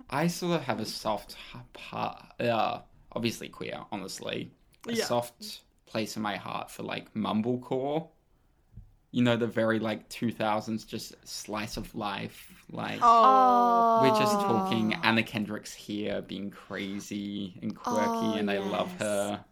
[0.10, 1.36] I sort of have a soft
[1.74, 2.24] part.
[2.40, 4.52] Uh, obviously queer, honestly.
[4.88, 5.06] A Yeah.
[5.06, 8.08] soft place in my heart for like mumblecore.
[9.12, 12.64] You know, the very like 2000s, just slice of life.
[12.70, 18.58] Like, Oh, we're just talking Anna Kendrick's here being crazy and quirky, Oh, and I
[18.60, 19.46] love her.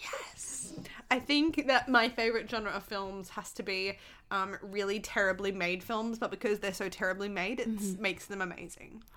[0.00, 0.72] yes.
[1.10, 3.98] I think that my favorite genre of films has to be
[4.34, 9.02] um, really terribly made films, but because they're so terribly made, it makes them amazing.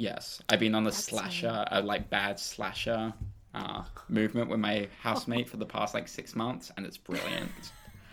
[0.00, 3.12] Yes, I've been on the slasher, a like bad slasher
[3.52, 7.50] uh, movement with my housemate for the past like six months, and it's brilliant.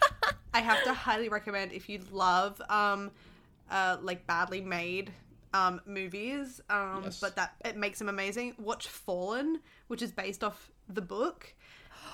[0.55, 3.11] I have to highly recommend if you love um,
[3.69, 5.11] uh, like badly made
[5.53, 7.19] um, movies, um, Yes.
[7.19, 8.55] but that it makes them amazing.
[8.57, 11.53] Watch Fallen, which is based off the book.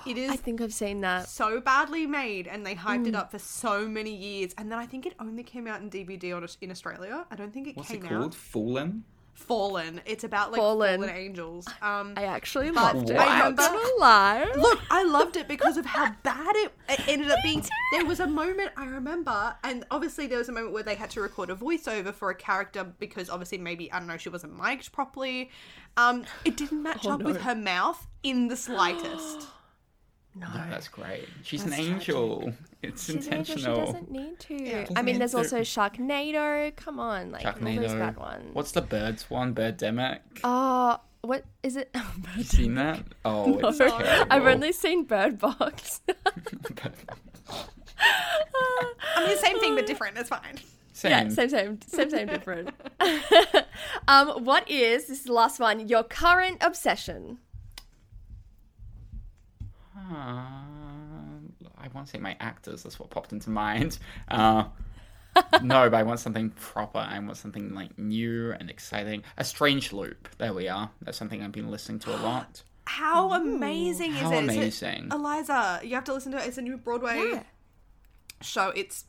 [0.08, 1.28] It is I think I've seen that.
[1.30, 4.86] so badly made, and they hyped it up for so many years, and then I
[4.86, 7.26] think it only came out in DVD on in Australia.
[7.32, 7.76] I don't think it came.
[7.78, 8.24] What's came it called?
[8.26, 8.34] out.
[8.36, 9.04] Fallen.
[9.34, 10.02] Fallen.
[10.06, 11.00] It's about like Fallen.
[11.00, 11.66] fallen, angels.
[11.82, 13.16] Um, I actually But loved it.
[13.18, 14.62] I I'm remember- not gonna.
[14.62, 17.64] Look, I loved it because of how bad it, it ended up being.
[17.94, 21.10] There was a moment I remember, and obviously there was a moment where they had
[21.12, 24.58] to record a voiceover for a character because obviously maybe I don't know she wasn't
[24.58, 25.50] mic'd properly.
[25.98, 29.48] Um, it didn't match Oh, up with her mouth in the slightest.
[30.36, 30.48] No.
[30.48, 31.28] No, that's great.
[31.44, 32.54] She's That's an angel.
[32.82, 33.76] It's She's an angel, intentional.
[33.76, 34.64] She doesn't need to.
[34.64, 34.88] Yeah.
[34.96, 35.64] I mean, there's need also to.
[35.64, 36.76] Sharknado.
[36.76, 38.00] Come on, like all those Sharknado.
[38.00, 38.50] bad ones.
[38.54, 39.54] What's the birds one?
[39.54, 40.20] Birdemic.
[40.44, 41.96] Oh, what is it?
[42.38, 43.04] You seen that?
[43.26, 44.26] Oh, it's terrible.
[44.30, 46.02] I've only seen Bird Box.
[46.08, 46.14] I
[49.20, 50.18] mean, the same thing but different.
[50.18, 50.60] It's fine.
[50.94, 51.12] Same.
[51.12, 52.70] Yeah, same, same, same, same, different.
[54.08, 55.88] um, what is this is the last one?
[55.88, 57.40] Your current obsession?
[60.12, 60.44] Uh,
[61.78, 62.84] I want to say my actors.
[62.84, 63.98] That's what popped into mind.
[64.28, 64.66] Uh,
[65.64, 67.00] no, but I want something proper.
[67.00, 69.24] I want something like new and exciting.
[69.38, 70.28] A Strange Loop.
[70.38, 70.90] There we are.
[71.02, 72.62] That's something I've been listening to a lot.
[72.86, 75.10] How amazing is How it- amazing.
[75.12, 76.48] Eliza, you have to listen to it.
[76.48, 77.44] It's a new Broadway Yeah.
[78.42, 78.70] show.
[78.76, 79.06] It's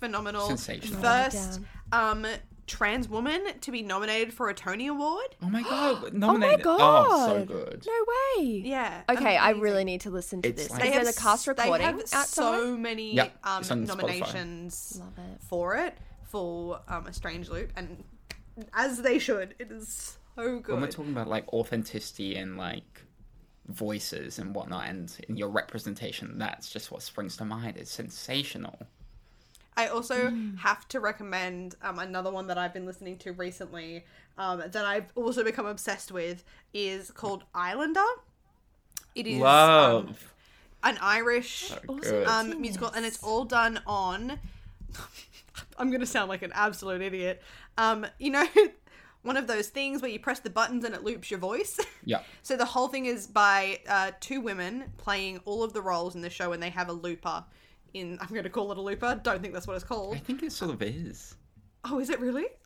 [0.00, 0.46] phenomenal.
[0.48, 1.00] Sensational.
[1.00, 1.60] First
[1.92, 2.26] um
[2.66, 5.36] trans woman to be nominated for a Tony Award.
[5.42, 6.12] Oh my god!
[6.22, 6.78] Oh my god!
[7.10, 7.84] Oh, so good.
[7.86, 8.04] No
[8.42, 8.62] way.
[8.64, 9.02] Yeah.
[9.08, 10.70] Okay, I really need to listen to It's this.
[10.70, 12.76] like- They have the cast s- recording They have out so somewhere?
[12.78, 13.88] many Yeah, um, it's on Spotify.
[13.88, 15.42] nominations it.
[15.42, 18.02] for it for um, a Strange Loop, and
[18.72, 20.72] as they should, it is so good.
[20.72, 23.02] When we're talking about like authenticity and like
[23.68, 27.76] voices and whatnot, and in your representation, that's just what springs to mind.
[27.76, 28.78] It's sensational.
[29.76, 34.04] I also have to recommend um, another one that I've been listening to recently
[34.38, 38.00] um, that I've also become obsessed with is called Islander.
[39.14, 40.34] It is um, Love.
[40.82, 42.26] an Irish Also, Good.
[42.26, 44.38] um, musical, and it's all done on.
[45.78, 47.42] I'm gonna sound like an absolute idiot.
[47.78, 48.46] Um, you know,
[49.22, 51.78] one of those things where you press the buttons and it loops your voice.
[52.06, 52.20] Yeah.
[52.42, 56.20] so the whole thing is by uh, two women playing all of the roles in
[56.20, 57.44] the show, and they have a looper.
[57.94, 59.20] In I'm gonna call it a looper.
[59.22, 60.16] Don't think that's what it's called.
[60.16, 61.36] I think it sort of is.
[61.84, 62.46] Oh, is it really?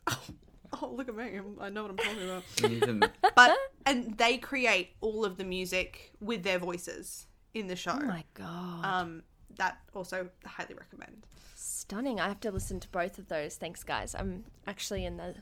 [0.71, 1.23] Oh, oh look at me.
[1.35, 2.43] I'm- know what I'm talking about.
[2.71, 3.03] Even
[3.35, 7.97] But and they create all of the music with their voices in the show.
[7.99, 8.85] Oh my god.
[8.85, 9.23] Um,
[9.57, 11.25] that also highly recommend.
[11.55, 12.19] Stunning.
[12.19, 13.55] I have to listen to both of those.
[13.55, 14.15] Thanks, guys.
[14.15, 15.35] I'm actually in the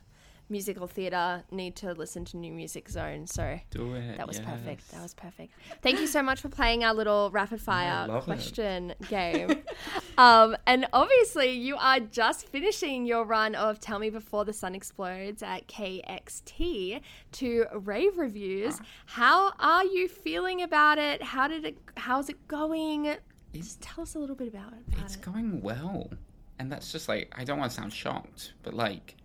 [0.49, 4.17] musical theatre, need to listen to New Music Zone, so do it.
[4.17, 4.89] that was perfect.
[4.91, 5.53] That was perfect.
[5.81, 8.25] Thank you so much for playing our little rapid fire love it.
[8.25, 9.63] question game.
[10.17, 14.73] um, and obviously, you are just finishing your run of Tell Me Before the Sun
[14.75, 17.01] Explodes at KXT
[17.33, 18.79] to rave reviews.
[19.05, 21.21] How are you feeling about it?
[21.21, 21.77] How did it?
[21.97, 23.15] How's it going?
[23.53, 24.79] Just tell us a little bit about it.
[24.93, 25.21] About It's it.
[25.21, 26.11] going well.
[26.59, 29.15] And that's just like, I don't want to sound shocked, but like,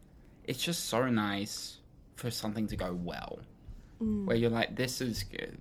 [0.53, 1.79] it's just so nice
[2.17, 3.39] for something to go well.
[4.03, 4.27] Mm.
[4.27, 5.57] Where you're like, this is good.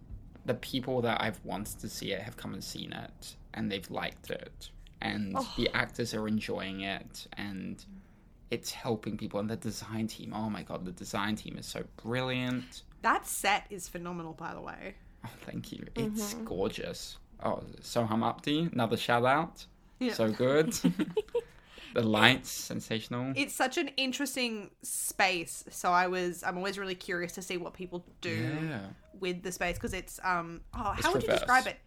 [0.45, 3.89] The people that I've wanted to see it have come and seen it, and they've
[3.89, 4.69] liked it.
[5.01, 5.53] And oh.
[5.55, 7.81] the actors are enjoying it, and
[8.49, 9.39] it's helping people.
[9.39, 12.83] And the design team, oh my god, the design team is so brilliant.
[13.01, 14.95] That set is phenomenal, by the way.
[15.25, 15.87] Oh, thank you.
[15.95, 16.17] Mm-hmm.
[16.17, 17.17] It's gorgeous.
[17.41, 19.65] Oh, Soham Apti, another shout out.
[20.11, 20.77] So good.
[21.93, 23.33] The lights, sensational.
[23.35, 25.63] it's such an interesting space.
[25.69, 28.79] So I was, I'm always really curious to see what people do Yeah.
[29.19, 31.77] with the space because it's, um, oh, It's how would you describe it?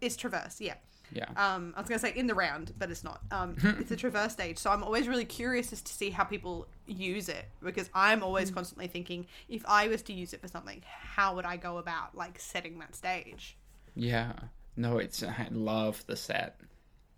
[0.00, 0.74] It's traverse, yeah.
[1.12, 1.26] Yeah.
[1.36, 3.20] Um, I was gonna say in the round, but it's not.
[3.30, 6.66] Um, it's a traverse stage, so I'm always really curious as to see how people
[6.86, 8.54] use it because I'm always Mm.
[8.54, 12.16] constantly thinking if I was to use it for something, how would I go about
[12.16, 13.56] like setting that stage?
[13.94, 14.32] Yeah.
[14.76, 16.58] No, it's I love the set.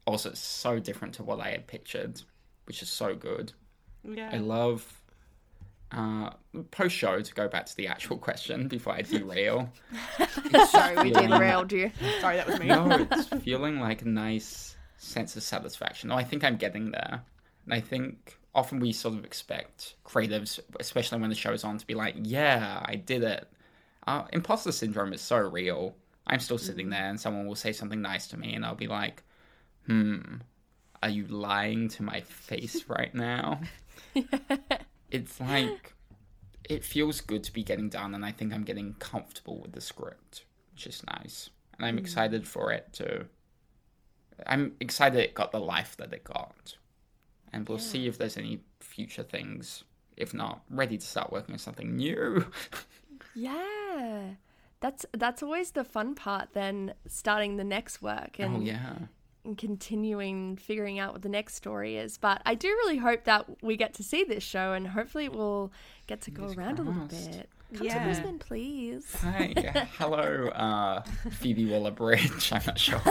[0.04, 2.20] Also, it's so different to what I had pictured,
[2.66, 3.52] which is so good.
[4.04, 5.00] Yeah, I love
[5.92, 6.30] uh
[6.72, 9.70] post show to go back to the actual question before I derail.
[10.70, 11.90] Sorry, we feeling- derailed you.
[12.20, 12.66] sorry, that was me.
[12.66, 16.10] no, it's feeling like a nice sense of satisfaction.
[16.10, 17.22] Oh, I think I'm getting there.
[17.64, 21.86] And I think often we sort of expect creatives, especially when the show's on, to
[21.86, 23.46] be like, yeah, I did it.
[24.06, 25.94] Uh, imposter syndrome is so real.
[26.26, 28.86] I'm still sitting there and someone will say something nice to me and I'll be
[28.88, 29.22] like,
[29.86, 30.20] hmm,
[31.06, 33.60] are you lying to my face right now?
[35.10, 35.94] it's like,
[36.64, 39.80] it feels good to be getting done and I think I'm getting comfortable with the
[39.80, 41.50] script, which is nice.
[41.76, 42.00] And I'm mm.
[42.00, 43.26] excited for it to.
[44.48, 46.76] I'm excited it got the life that it got.
[47.52, 49.84] And we'll see if there's any future things.
[50.16, 52.46] If not, ready to start working on something new.
[53.36, 54.30] Yeah.
[54.80, 58.94] That's that's always the fun part then starting the next work oh, and, oh, yeah.
[59.46, 62.18] And continuing figuring out what the next story is.
[62.18, 65.72] But I do really hope that we get to see this show and hopefully we'll
[66.06, 67.48] get to go Fingers around a little bit.
[67.74, 67.98] Come Yeah.
[67.98, 69.12] to Brisbane, please.
[69.22, 69.52] Hi.
[69.98, 72.52] Hello, uh, Phoebe Waller Bridge.
[72.52, 73.00] I'm not sure.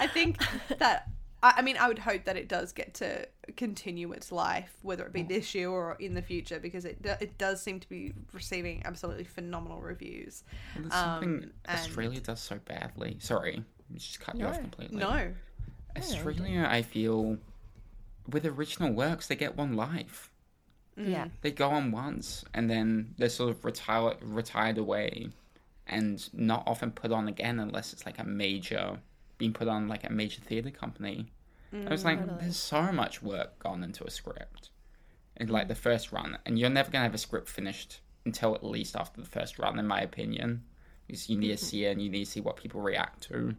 [0.00, 0.38] I think
[0.78, 1.08] that.
[1.42, 5.04] I I mean, I would hope that it does get to continue its life, whether
[5.06, 7.88] it be this year or in the future, because it do- it does seem to
[7.88, 10.42] be receiving absolutely phenomenal reviews.
[10.76, 13.16] There's something Um, and- Australia does so badly.
[13.20, 14.98] Sorry, I just cut you off completely.
[14.98, 15.32] No,
[15.96, 17.38] Australia, I feel,
[18.28, 20.30] with original works, they get one life.
[20.96, 21.28] Yeah.
[21.42, 25.30] They go on once and then they're sort of retire, retired away
[25.86, 28.98] and not often put on again unless it's like a major,
[29.38, 31.32] being put on like a major theatre company.
[31.72, 32.38] I was like, Totally.
[32.40, 34.70] there's so much work gone into a script
[35.36, 35.68] in like mm.
[35.68, 39.20] the first run, and you're never gonna have a script finished until at least after
[39.20, 40.62] the first run, in my opinion,
[41.06, 41.64] because you need to mm-hmm.
[41.64, 43.54] see it and you need to see what people react to.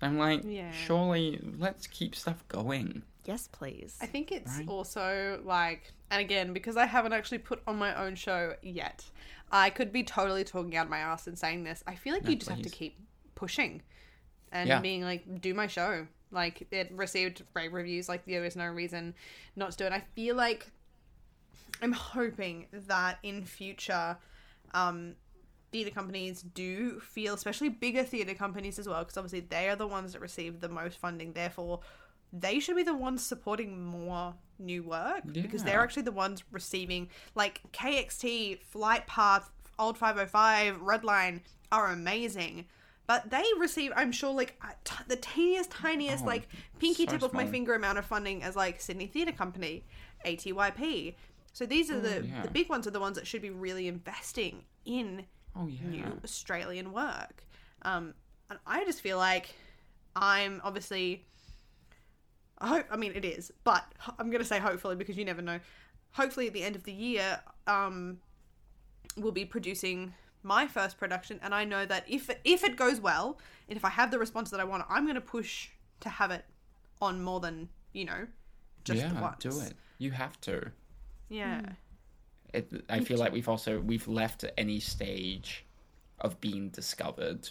[0.00, 0.70] So I'm like, Yeah.
[0.72, 3.02] surely let's keep stuff going.
[3.24, 3.98] Yes, please.
[4.00, 4.68] I think it's Right.
[4.68, 9.04] also like, and again, because I haven't actually put on my own show yet,
[9.50, 11.82] I could be totally talking out my ass and saying this.
[11.86, 12.98] I feel like No, you just have to keep
[13.34, 13.82] pushing
[14.52, 14.80] and Yeah.
[14.80, 16.06] being like, do my show.
[16.30, 18.08] Like, it received rave reviews.
[18.08, 19.14] Like, there is no reason
[19.56, 19.92] not to do it.
[19.92, 20.70] I feel like
[21.82, 24.16] I'm hoping that in future,
[24.74, 25.14] um,
[25.72, 29.86] theatre companies do feel, especially bigger theatre companies as well, because obviously they are the
[29.86, 31.32] ones that receive the most funding.
[31.32, 31.80] Therefore,
[32.32, 37.08] they should be the ones supporting more new work because they're actually the ones receiving,
[37.34, 42.66] like KXT, Flight Path, Old 505, Redline are amazing.
[43.08, 46.46] But they receive, I'm sure, like a t- the teeniest, tiniest, Oh, like
[46.78, 49.82] pinky so tip of my finger amount of funding as like Sydney Theatre Company,
[50.26, 51.14] ATYP.
[51.54, 52.42] So these are the yeah.
[52.42, 55.24] the big ones are the ones that should be really investing in
[55.56, 55.88] Oh yeah.
[55.88, 57.44] new Australian work.
[57.82, 58.12] Um,
[58.50, 59.54] and I just feel like
[60.14, 61.24] I'm obviously.
[62.58, 62.86] I hope.
[62.90, 63.84] I mean, it is, but
[64.18, 65.60] I'm gonna say hopefully because you never know.
[66.10, 68.18] Hopefully, at the end of the year, um,
[69.16, 70.12] we'll be producing
[70.48, 73.90] my first production, and I know that if if it goes well, and if I
[73.90, 75.68] have the response that I want, I'm gonna push
[76.00, 76.44] to have it
[77.00, 78.26] on more than you know,
[78.84, 79.42] just yeah, once.
[79.42, 79.74] do it.
[79.98, 80.70] You have to.
[81.28, 81.60] Yeah.
[81.60, 81.66] Hmm.
[82.54, 85.66] It, I feel like we've also we've left any stage
[86.20, 87.50] of being discovered,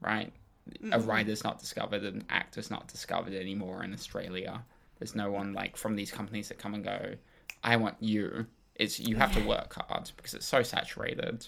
[0.00, 0.32] right?
[0.68, 1.06] A mm-hmm.
[1.08, 4.62] writer's not discovered, an actor's not discovered anymore in Australia.
[4.98, 7.14] There's no one like from these companies that come and go.
[7.62, 8.46] I want you.
[8.74, 11.46] It's you have to work hard because it's so saturated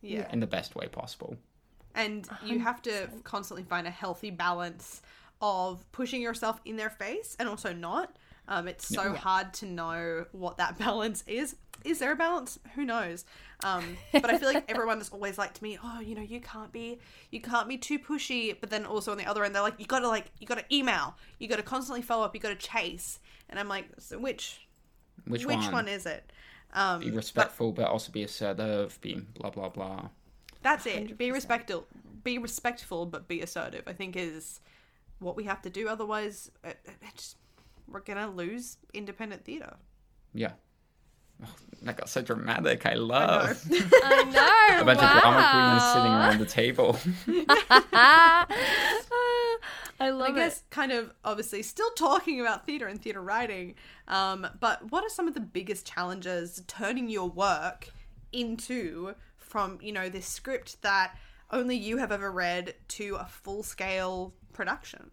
[0.00, 0.28] yeah.
[0.32, 1.36] in the best way possible.
[1.94, 5.02] and you have to constantly find a healthy balance
[5.40, 8.16] of pushing yourself in their face and also not.
[8.48, 11.56] Um, it's so hard to know what that balance is.
[11.84, 12.58] Is there a balance?
[12.74, 13.24] Who knows?
[13.62, 16.40] Um, but i feel like everyone is always like to me oh you know you
[16.40, 17.00] can't be
[17.32, 18.56] you can't be too pushy.
[18.58, 21.16] But then also on the other end they're like you gotta like you gotta email.
[21.38, 22.34] You gotta constantly follow up.
[22.34, 23.18] You gotta chase.
[23.50, 24.66] And i'm like so which
[25.26, 25.72] Which, which one?
[25.72, 25.88] one?
[25.88, 26.32] is it
[26.74, 28.98] um, be respectful, but also be assertive.
[29.00, 30.08] Be blah blah blah.
[30.62, 31.16] That's it.
[31.16, 31.86] Be respectful.
[32.24, 33.84] Be respectful, but be assertive.
[33.86, 34.60] I think is
[35.18, 35.88] what we have to do.
[35.88, 37.36] Otherwise, it, it just,
[37.86, 39.76] we're gonna lose independent theatre.
[40.34, 40.52] Yeah.
[41.42, 42.84] Oh, that got so dramatic.
[42.84, 43.64] I love.
[43.72, 44.82] I know.
[44.82, 45.14] A bunch wow.
[45.14, 46.98] of drama queens sitting around the table.
[50.00, 50.70] I I love guess it.
[50.70, 53.74] kind of obviously still talking about theatre and theatre writing,
[54.06, 57.90] um, but what are some of the biggest challenges turning your work
[58.32, 61.16] into from, you know, this script that
[61.50, 65.10] only you have ever read to a full scale production?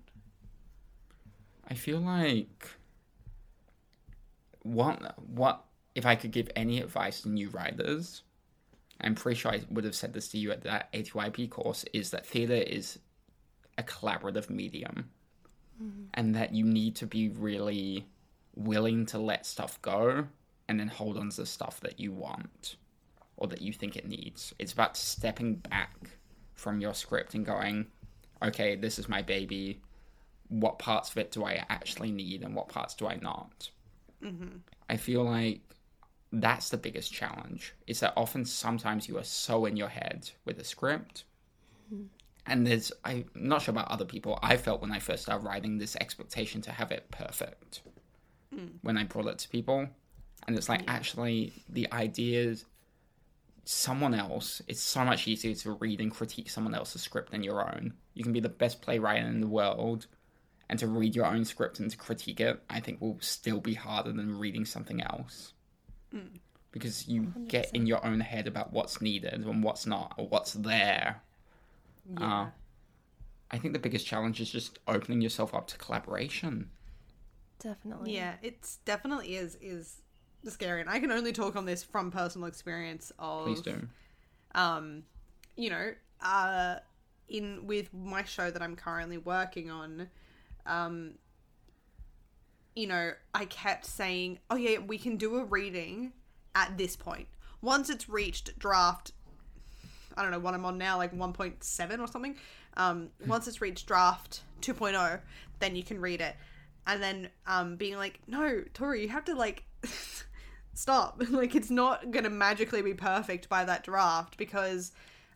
[1.68, 2.70] I feel like
[4.64, 5.64] what what
[5.96, 8.24] if I could give any advice to new writers,
[9.02, 12.12] I'm pretty sure I would have said this to you at that ATYP course, is
[12.12, 13.00] that theatre is
[13.78, 15.10] a collaborative medium.
[16.14, 18.08] And that you need to be really
[18.56, 20.26] willing to let stuff go
[20.68, 22.78] and then hold on to the stuff that you want
[23.38, 24.54] or that you think it needs.
[24.58, 26.12] It's about stepping back
[26.54, 27.88] from your script and going,
[28.42, 29.82] okay, this is my baby
[30.48, 33.70] what parts of it do I actually need and what parts do I not.
[34.24, 34.58] Mm-hmm.
[34.90, 35.62] I feel like
[36.32, 37.74] that's the biggest challenge.
[37.88, 41.24] Is that often sometimes you are so in your head with a script,
[42.48, 44.40] and there's I'm not sure about other people.
[44.42, 47.82] I felt when I first started writing this expectation to have it perfect
[48.54, 48.68] hmm.
[48.82, 49.88] when I brought it to people,
[50.48, 52.66] and it's like actually the ideas.
[53.68, 57.68] Someone else, it's so much easier to read and critique someone else's script than your
[57.68, 57.94] own.
[58.14, 60.06] You can be the best playwright in the world,
[60.70, 63.74] and to read your own script and to critique it, I think will still be
[63.74, 65.54] harder than reading something else.
[66.12, 66.38] Hmm.
[66.72, 70.54] Because you get in your own head about what's needed and what's not, or what's
[70.54, 71.24] there.
[72.20, 72.48] Uh,
[73.52, 76.70] I think the biggest challenge is just opening yourself up to collaboration.
[77.60, 78.16] Definitely.
[78.16, 80.02] Yeah, it's definitely is is
[80.48, 83.88] scary, and I can only talk on this from personal experience of Please do.
[84.54, 85.04] um,
[85.56, 86.76] you know, uh,
[87.28, 90.10] in with my show that I'm currently working on,
[90.66, 91.14] um,
[92.76, 96.14] you know, I kept saying, "Oh yeah, we can do a reading
[96.54, 97.28] at this point."
[97.62, 99.12] Once it's reached draft,
[100.18, 102.36] I don't know what I'm on now, like 1.7 or something.
[102.78, 105.20] Um, once it's reached draft 2.0,
[105.60, 106.36] then you can read it,
[106.86, 109.64] and then um, being like, "No, Tori, you have to like."
[110.74, 111.22] stop.
[111.30, 114.92] like it's not going to magically be perfect by that draft because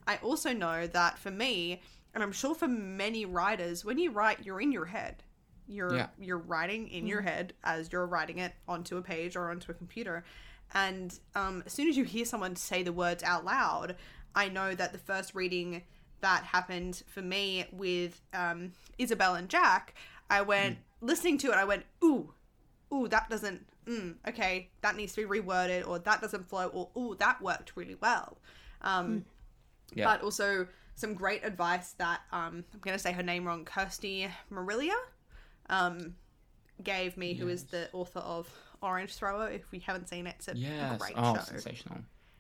[0.05, 1.81] I also know that for me,
[2.13, 5.23] and I'm sure for many writers, when you write, you're in your head.
[5.67, 6.07] You're Yeah.
[6.19, 9.75] you're writing in your head as you're writing it onto a page or onto a
[9.75, 10.23] computer.
[10.73, 13.95] And um, as soon as you hear someone say the words out loud,
[14.35, 15.83] I know that the first reading
[16.21, 19.95] that happened for me with um, Isabel and Jack,
[20.29, 21.55] I went listening to it.
[21.55, 22.33] I went, ooh,
[22.93, 26.89] ooh, that doesn't, mm, okay, that needs to be reworded, or that doesn't flow, or
[26.97, 28.37] ooh, that worked really well.
[28.81, 29.25] Um,
[29.93, 30.05] Yeah.
[30.05, 34.27] But also some great advice that um, I'm going to say her name wrong, Kirsty
[34.51, 34.99] Marillier,
[35.69, 36.15] um,
[36.83, 38.47] gave me, who is the author of
[38.81, 39.49] Orange Thrower.
[39.49, 40.99] If we haven't seen it, it's a Yes.
[40.99, 41.99] great Oh, show sensational.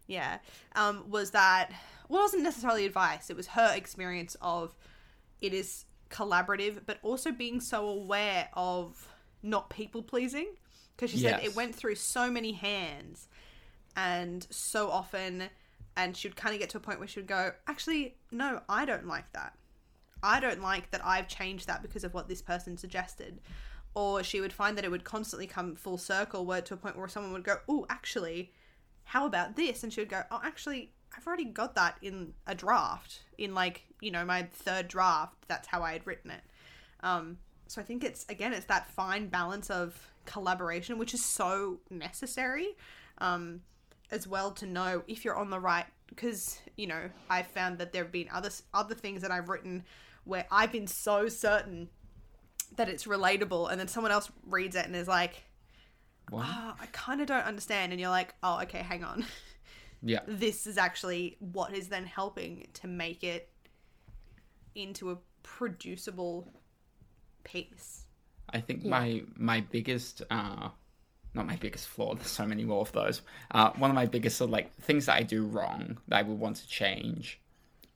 [0.09, 0.39] Yeah,
[0.75, 1.69] um, was that
[2.09, 3.29] well, it wasn't necessarily advice.
[3.29, 4.75] It was her experience of
[5.39, 9.07] it is collaborative, but also being so aware of
[9.43, 10.47] not people pleasing.
[10.95, 13.29] Because she said it went through so many hands
[13.95, 15.43] and so often,
[15.95, 18.61] and she would kind of get to a point where she would go, actually, no,
[18.67, 19.53] I don't like that.
[20.21, 23.39] I don't like that I've changed that because of what this person suggested.
[23.93, 26.97] Or she would find that it would constantly come full circle where to a point
[26.97, 28.51] where someone would go, oh, actually,
[29.09, 29.81] how about this?
[29.81, 33.81] And she would go, oh, actually, I've already got that in a draft, in like,
[34.01, 35.33] you know, my third draft.
[35.47, 36.41] That's how I had written it.
[37.01, 41.79] Um, so I think it's, again, it's that fine balance of collaboration, which is so
[41.89, 42.77] necessary
[43.17, 43.61] um,
[44.11, 45.87] as well to know if you're on the right.
[46.05, 49.85] Because, you know, I've found that there have been other, other things that I've written
[50.23, 51.89] where I've been so certain
[52.75, 55.45] that it's relatable, and then someone else reads it and is like,
[56.29, 56.45] What?
[56.47, 57.91] oh, I kind of don't understand.
[57.91, 59.25] And you're like, oh, okay, hang on.
[60.01, 60.19] Yeah.
[60.27, 63.49] this is actually what is then helping to make it
[64.75, 66.47] into a producible
[67.43, 68.05] piece.
[68.51, 70.69] I think my my biggest uh
[71.35, 73.21] not my biggest flaw, there's so many more of those.
[73.51, 76.21] Uh one of my biggest sort of like things that I do wrong that I
[76.23, 77.39] would want to change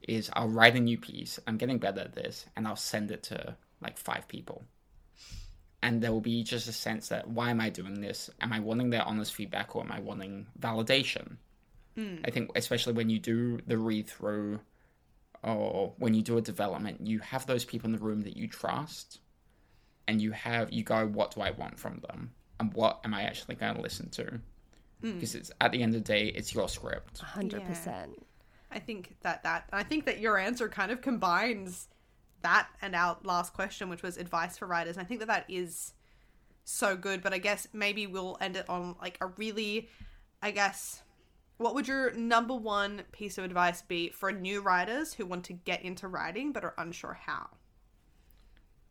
[0.02, 3.22] is I'll write a new piece, I'm getting better at this, and I'll send it
[3.24, 4.62] to like five people.
[5.84, 8.30] And there will be just a sense that why am I doing this?
[8.40, 11.36] Am I wanting their honest feedback or am I wanting validation?
[11.94, 12.16] Hmm.
[12.24, 14.60] I think especially when you do the read through
[15.42, 18.48] or when you do a development, you have those people in the room that you
[18.48, 19.20] trust
[20.06, 23.22] and you have you go what do i want from them and what am i
[23.22, 24.40] actually going to listen to
[25.00, 25.12] hmm.
[25.12, 28.14] because it's at the end of the day it's your script 100%.
[28.70, 31.86] I think that that I think that your answer kind of combines
[32.44, 34.96] that and our last question, which was advice for writers.
[34.96, 35.92] And I think that that is
[36.64, 37.22] so good.
[37.22, 39.88] But I guess maybe we'll end it on like a really,
[40.40, 41.02] I guess,
[41.56, 45.52] what would your number one piece of advice be for new writers who want to
[45.52, 47.48] get into writing but are unsure how?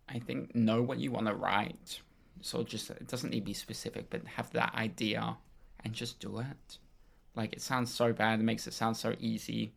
[0.10, 2.02] I think know what you want to write.
[2.42, 5.38] So just it doesn't need to be specific, but have that idea
[5.84, 6.78] and just do it.
[7.36, 9.74] Like it sounds so bad, it makes it sound so easy,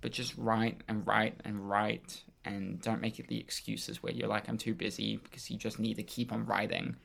[0.00, 4.28] but just write and write and write and don't make it the excuses where you're
[4.28, 6.96] like I'm too busy because you just need to keep on writing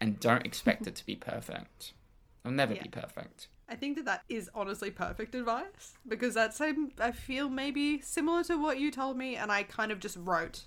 [0.00, 1.92] and don't expect it to be perfect.
[2.44, 2.82] It'll never Yeah.
[2.82, 3.48] be perfect.
[3.68, 8.44] I think that that is honestly perfect advice because that's um, I feel maybe similar
[8.44, 10.64] to what you told me, and I kind of just wrote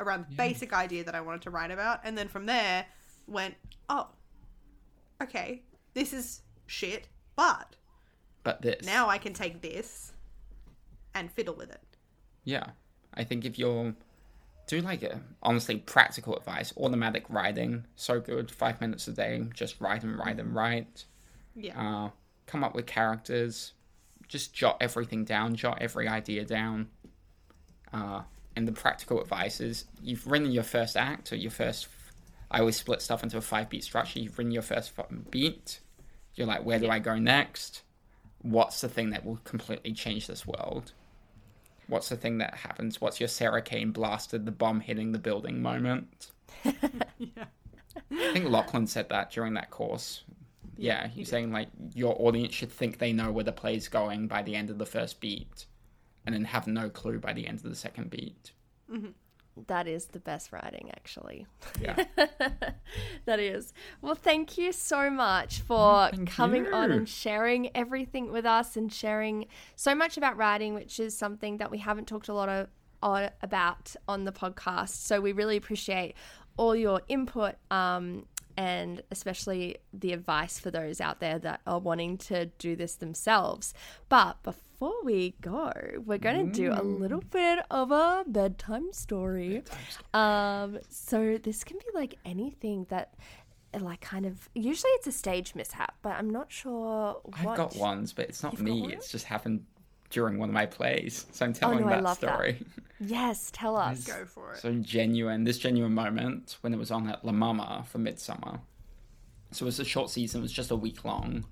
[0.00, 2.86] around the basic idea that I wanted to write about, and then from there
[3.28, 3.54] went,
[3.88, 4.08] oh,
[5.22, 5.62] okay,
[5.94, 7.06] this is shit,
[7.36, 7.76] but
[8.42, 10.12] But this now I can take this
[11.14, 11.80] and fiddle with it.
[12.42, 12.70] Yeah,
[13.14, 13.94] I think if you're
[14.66, 18.50] do like a honestly practical advice, automatic writing, so good.
[18.50, 21.04] Five minutes a day, just write and write and write.
[21.54, 22.10] Yeah, Uh,
[22.46, 23.72] come up with characters,
[24.28, 26.88] just jot everything down, jot every idea down.
[27.92, 28.22] Uh,
[28.56, 31.88] and the practical advice is you've written your first act or your first.
[32.50, 34.20] I always split stuff into a five beat structure.
[34.20, 34.92] You've written your first
[35.30, 35.80] beat.
[36.34, 37.82] You're like, where do I go next?
[38.42, 40.92] What's the thing that will completely change this world?
[41.88, 43.00] What's the thing that happens?
[43.00, 46.30] What's your Sarah Kane blasted the bomb hitting the building moment?
[46.64, 46.72] yeah,
[48.10, 50.24] I think Lachlan said that during that course.
[50.76, 54.42] Yeah, he's saying like your audience should think they know where the play's going by
[54.42, 55.66] the end of the first beat,
[56.26, 58.52] and then have no clue by the end of the second beat.
[58.92, 59.10] Mm-hmm.
[59.66, 61.46] That is the best writing, actually.
[61.80, 62.04] Yeah,
[63.24, 63.72] That is.
[64.00, 68.92] Well, thank you so much for Thank coming on and sharing everything with us and
[68.92, 69.46] sharing
[69.76, 72.68] so much about writing, which is something that we haven't talked a lot of,
[73.02, 74.90] uh, about on the podcast.
[74.90, 76.14] So we really appreciate
[76.56, 78.26] all your input um,
[78.56, 83.74] and especially the advice for those out there that are wanting to do this themselves.
[84.08, 84.73] But before
[85.04, 85.72] we go,
[86.04, 89.62] we're going to do a little bit of a bedtime story.
[90.12, 93.14] Um, so this can be like anything that,
[93.78, 94.48] like, kind of.
[94.54, 97.38] Usually it's a stage mishap, but I'm not sure what.
[97.46, 98.92] I've got ones, but it's not You've me.
[98.92, 99.64] It's just happened
[100.10, 102.34] during one of my plays, so I'm telling no, I that love that.
[102.34, 102.64] story.
[103.00, 104.06] Yes, tell us.
[104.06, 104.58] go for it.
[104.58, 108.60] So genuine, this genuine moment when it was on at La Mama for Midsumma.
[109.50, 111.46] So it was a short season, it was just a week long.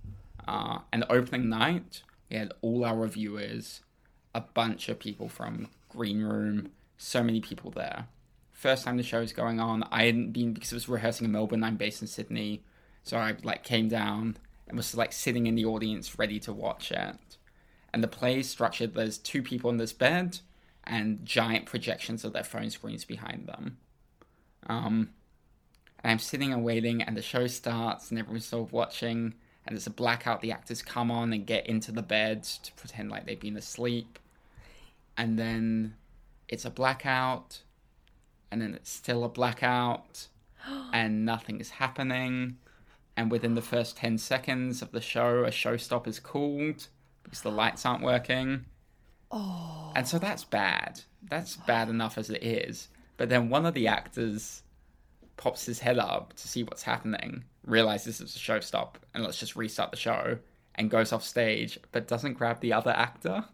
[0.46, 2.02] Uh, and the opening night,
[2.32, 3.82] we had all our reviewers,
[4.34, 8.06] a bunch of people from Green Room, so many people there.
[8.50, 11.32] First time the show was going on, I hadn't been because it was rehearsing in
[11.32, 11.62] Melbourne.
[11.62, 12.62] I'm based in Sydney,
[13.02, 16.90] so I like came down and was like sitting in the audience, ready to watch
[16.90, 17.16] it.
[17.92, 20.38] And the play is structured: there's two people in this bed,
[20.84, 23.76] and giant projections of their phone screens behind them.
[24.68, 25.10] Um,
[26.02, 29.34] and I'm sitting and waiting, and the show starts, and everyone's sort of watching,
[29.66, 30.40] and it's a blackout.
[30.40, 34.18] The actors come on and get into the bed to pretend like they've been asleep,
[35.16, 35.94] and then
[36.48, 37.62] it's a blackout,
[38.50, 40.28] and then it's still a blackout,
[40.92, 42.58] and nothing is happening.
[43.16, 46.88] And within the first 10 seconds of the show, a showstop is called
[47.22, 48.64] because the lights aren't working.
[49.30, 49.92] Oh.
[49.94, 51.00] And so that's bad.
[51.22, 52.88] That's bad enough as it is.
[53.16, 54.62] But then one of the actors
[55.36, 59.56] pops his head up to see what's happening, realizes it's a showstop, and let's just
[59.56, 60.38] restart the show,
[60.74, 63.44] and goes off stage, but doesn't grab the other actor.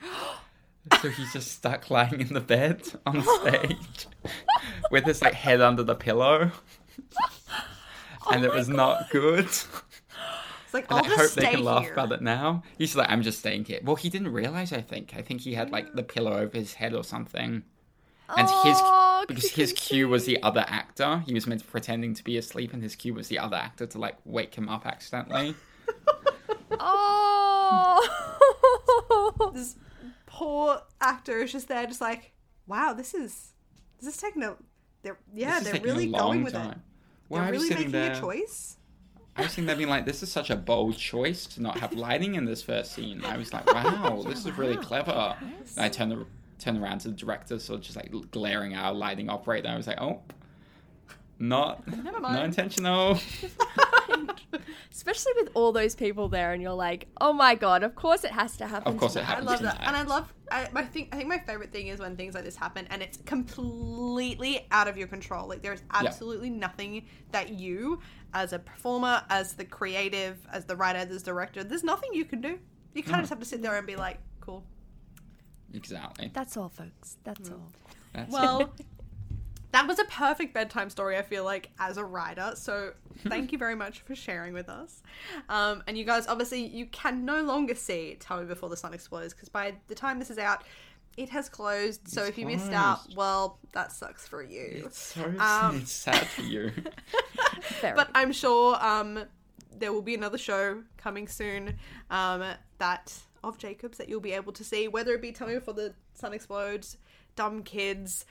[1.00, 4.06] so he's just stuck lying in the bed on stage
[4.90, 6.50] with his like head under the pillow.
[8.30, 9.46] and it was not good.
[9.46, 12.62] It's like And I'll I just hope stay they can laugh about it now.
[12.78, 13.80] He's like, I'm just staying here.
[13.84, 14.72] Well, he didn't realize.
[14.72, 15.14] I think.
[15.16, 17.62] I think he had like the pillow over his head or something.
[18.36, 18.80] And Oh, his
[19.28, 21.22] because his cue was the other actor.
[21.26, 23.86] He was meant to pretending to be asleep, and his cue was the other actor
[23.86, 25.54] to like wake him up accidentally.
[26.78, 28.02] Oh.
[29.54, 29.76] This
[30.26, 32.32] poor actor is just there, just like,
[32.66, 33.52] wow, this is
[34.00, 34.56] this is taking a.
[35.02, 36.58] They're yeah, This they're really going with it.
[36.58, 36.82] time.
[37.28, 38.12] Well, They're I really making there.
[38.12, 38.76] a choice.
[39.36, 41.92] I was sitting there being like, "This is such a bold choice to not have
[41.92, 45.88] lighting in this first scene." I was like, "Wow, this is really clever." And I
[45.88, 46.26] turned the,
[46.58, 49.68] turned around to the director, sort of just like glaring at our lighting operator.
[49.68, 50.22] I was like, "Oh,
[51.38, 53.18] not Never not intentional."
[54.90, 58.30] Especially with all those people there, and you're like, oh my god, of course it
[58.30, 58.94] has to happen.
[58.94, 60.32] Of course it tonight." I happens love that, and I love.
[60.50, 63.02] I, I think I think my favorite thing is when things like this happen, and
[63.02, 65.48] it's completely out of your control.
[65.48, 68.00] Like there is absolutely nothing that you,
[68.32, 72.24] as a performer, as the creative, as the writer, as the director, there's nothing you
[72.24, 72.58] can do.
[72.94, 73.20] You kind of mm-hmm.
[73.20, 74.25] just have to sit there and be like, cool.
[75.76, 76.30] Exactly.
[76.32, 77.16] That's all, folks.
[77.24, 77.72] That's all.
[78.12, 78.72] That's Well,
[79.72, 82.52] that was a perfect bedtime story, I feel like, as a writer.
[82.54, 82.92] So
[83.28, 85.02] thank you very much for sharing with us.
[85.48, 88.94] Um, and you guys, obviously, you can no longer see Tell Me Before the Sun
[88.94, 90.62] Explodes because by the time this is out,
[91.16, 92.08] it has closed.
[92.08, 94.82] So It's if you missed out, well, that sucks for you.
[94.86, 96.72] It's so Um, it's sad for you.
[97.82, 99.24] But I'm sure um,
[99.78, 101.78] there will be another show coming soon
[102.10, 102.44] um,
[102.78, 103.14] that
[103.48, 105.94] of Jacob's that you'll be able to see, whether it be Tell Me Before the
[106.14, 106.96] Sun Explodes,
[107.36, 108.24] Dumb Kids,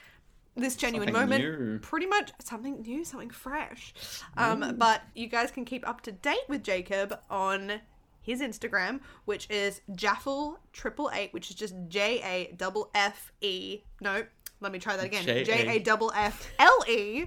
[0.55, 1.80] this genuine Something moment, new.
[1.80, 3.93] pretty much something new, something fresh.
[4.38, 7.82] Um, but you guys can keep up to date with Jacob on
[8.22, 13.82] his Instagram, which is Jaffle triple eight, which is just J A double F E.
[14.01, 14.24] No,
[14.61, 15.24] let me try that again.
[15.26, 17.26] J A- J A double F L E.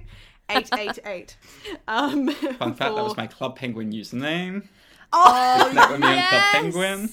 [0.51, 1.37] 888.
[1.87, 4.67] Um, Fun fact: that was my Club Penguin username.
[5.13, 6.29] Oh, That would be on yes!
[6.29, 7.09] Club Penguin.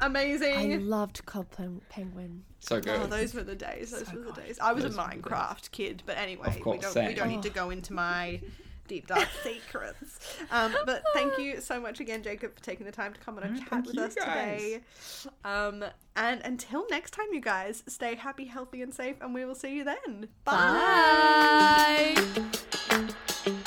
[0.00, 2.44] I loved Club Pen- Penguin.
[2.60, 3.00] So good.
[3.00, 3.90] Oh, those were the days.
[3.90, 4.44] Those So were the good.
[4.44, 4.58] days.
[4.58, 5.22] I was a Those were the days.
[5.22, 8.40] Minecraft kid, but anyway, Of we don't we don't need to go into my
[8.88, 10.36] deep dark secrets.
[10.50, 13.42] Um, but thank you so much again, Jacob, for taking the time to come on
[13.44, 14.80] and No, chat with you us today.
[15.44, 15.84] Um,
[16.14, 19.76] and until next time, you guys, stay happy, healthy, and safe, and we will see
[19.76, 20.28] you then.
[20.44, 22.14] Bye.
[22.90, 23.66] Bye.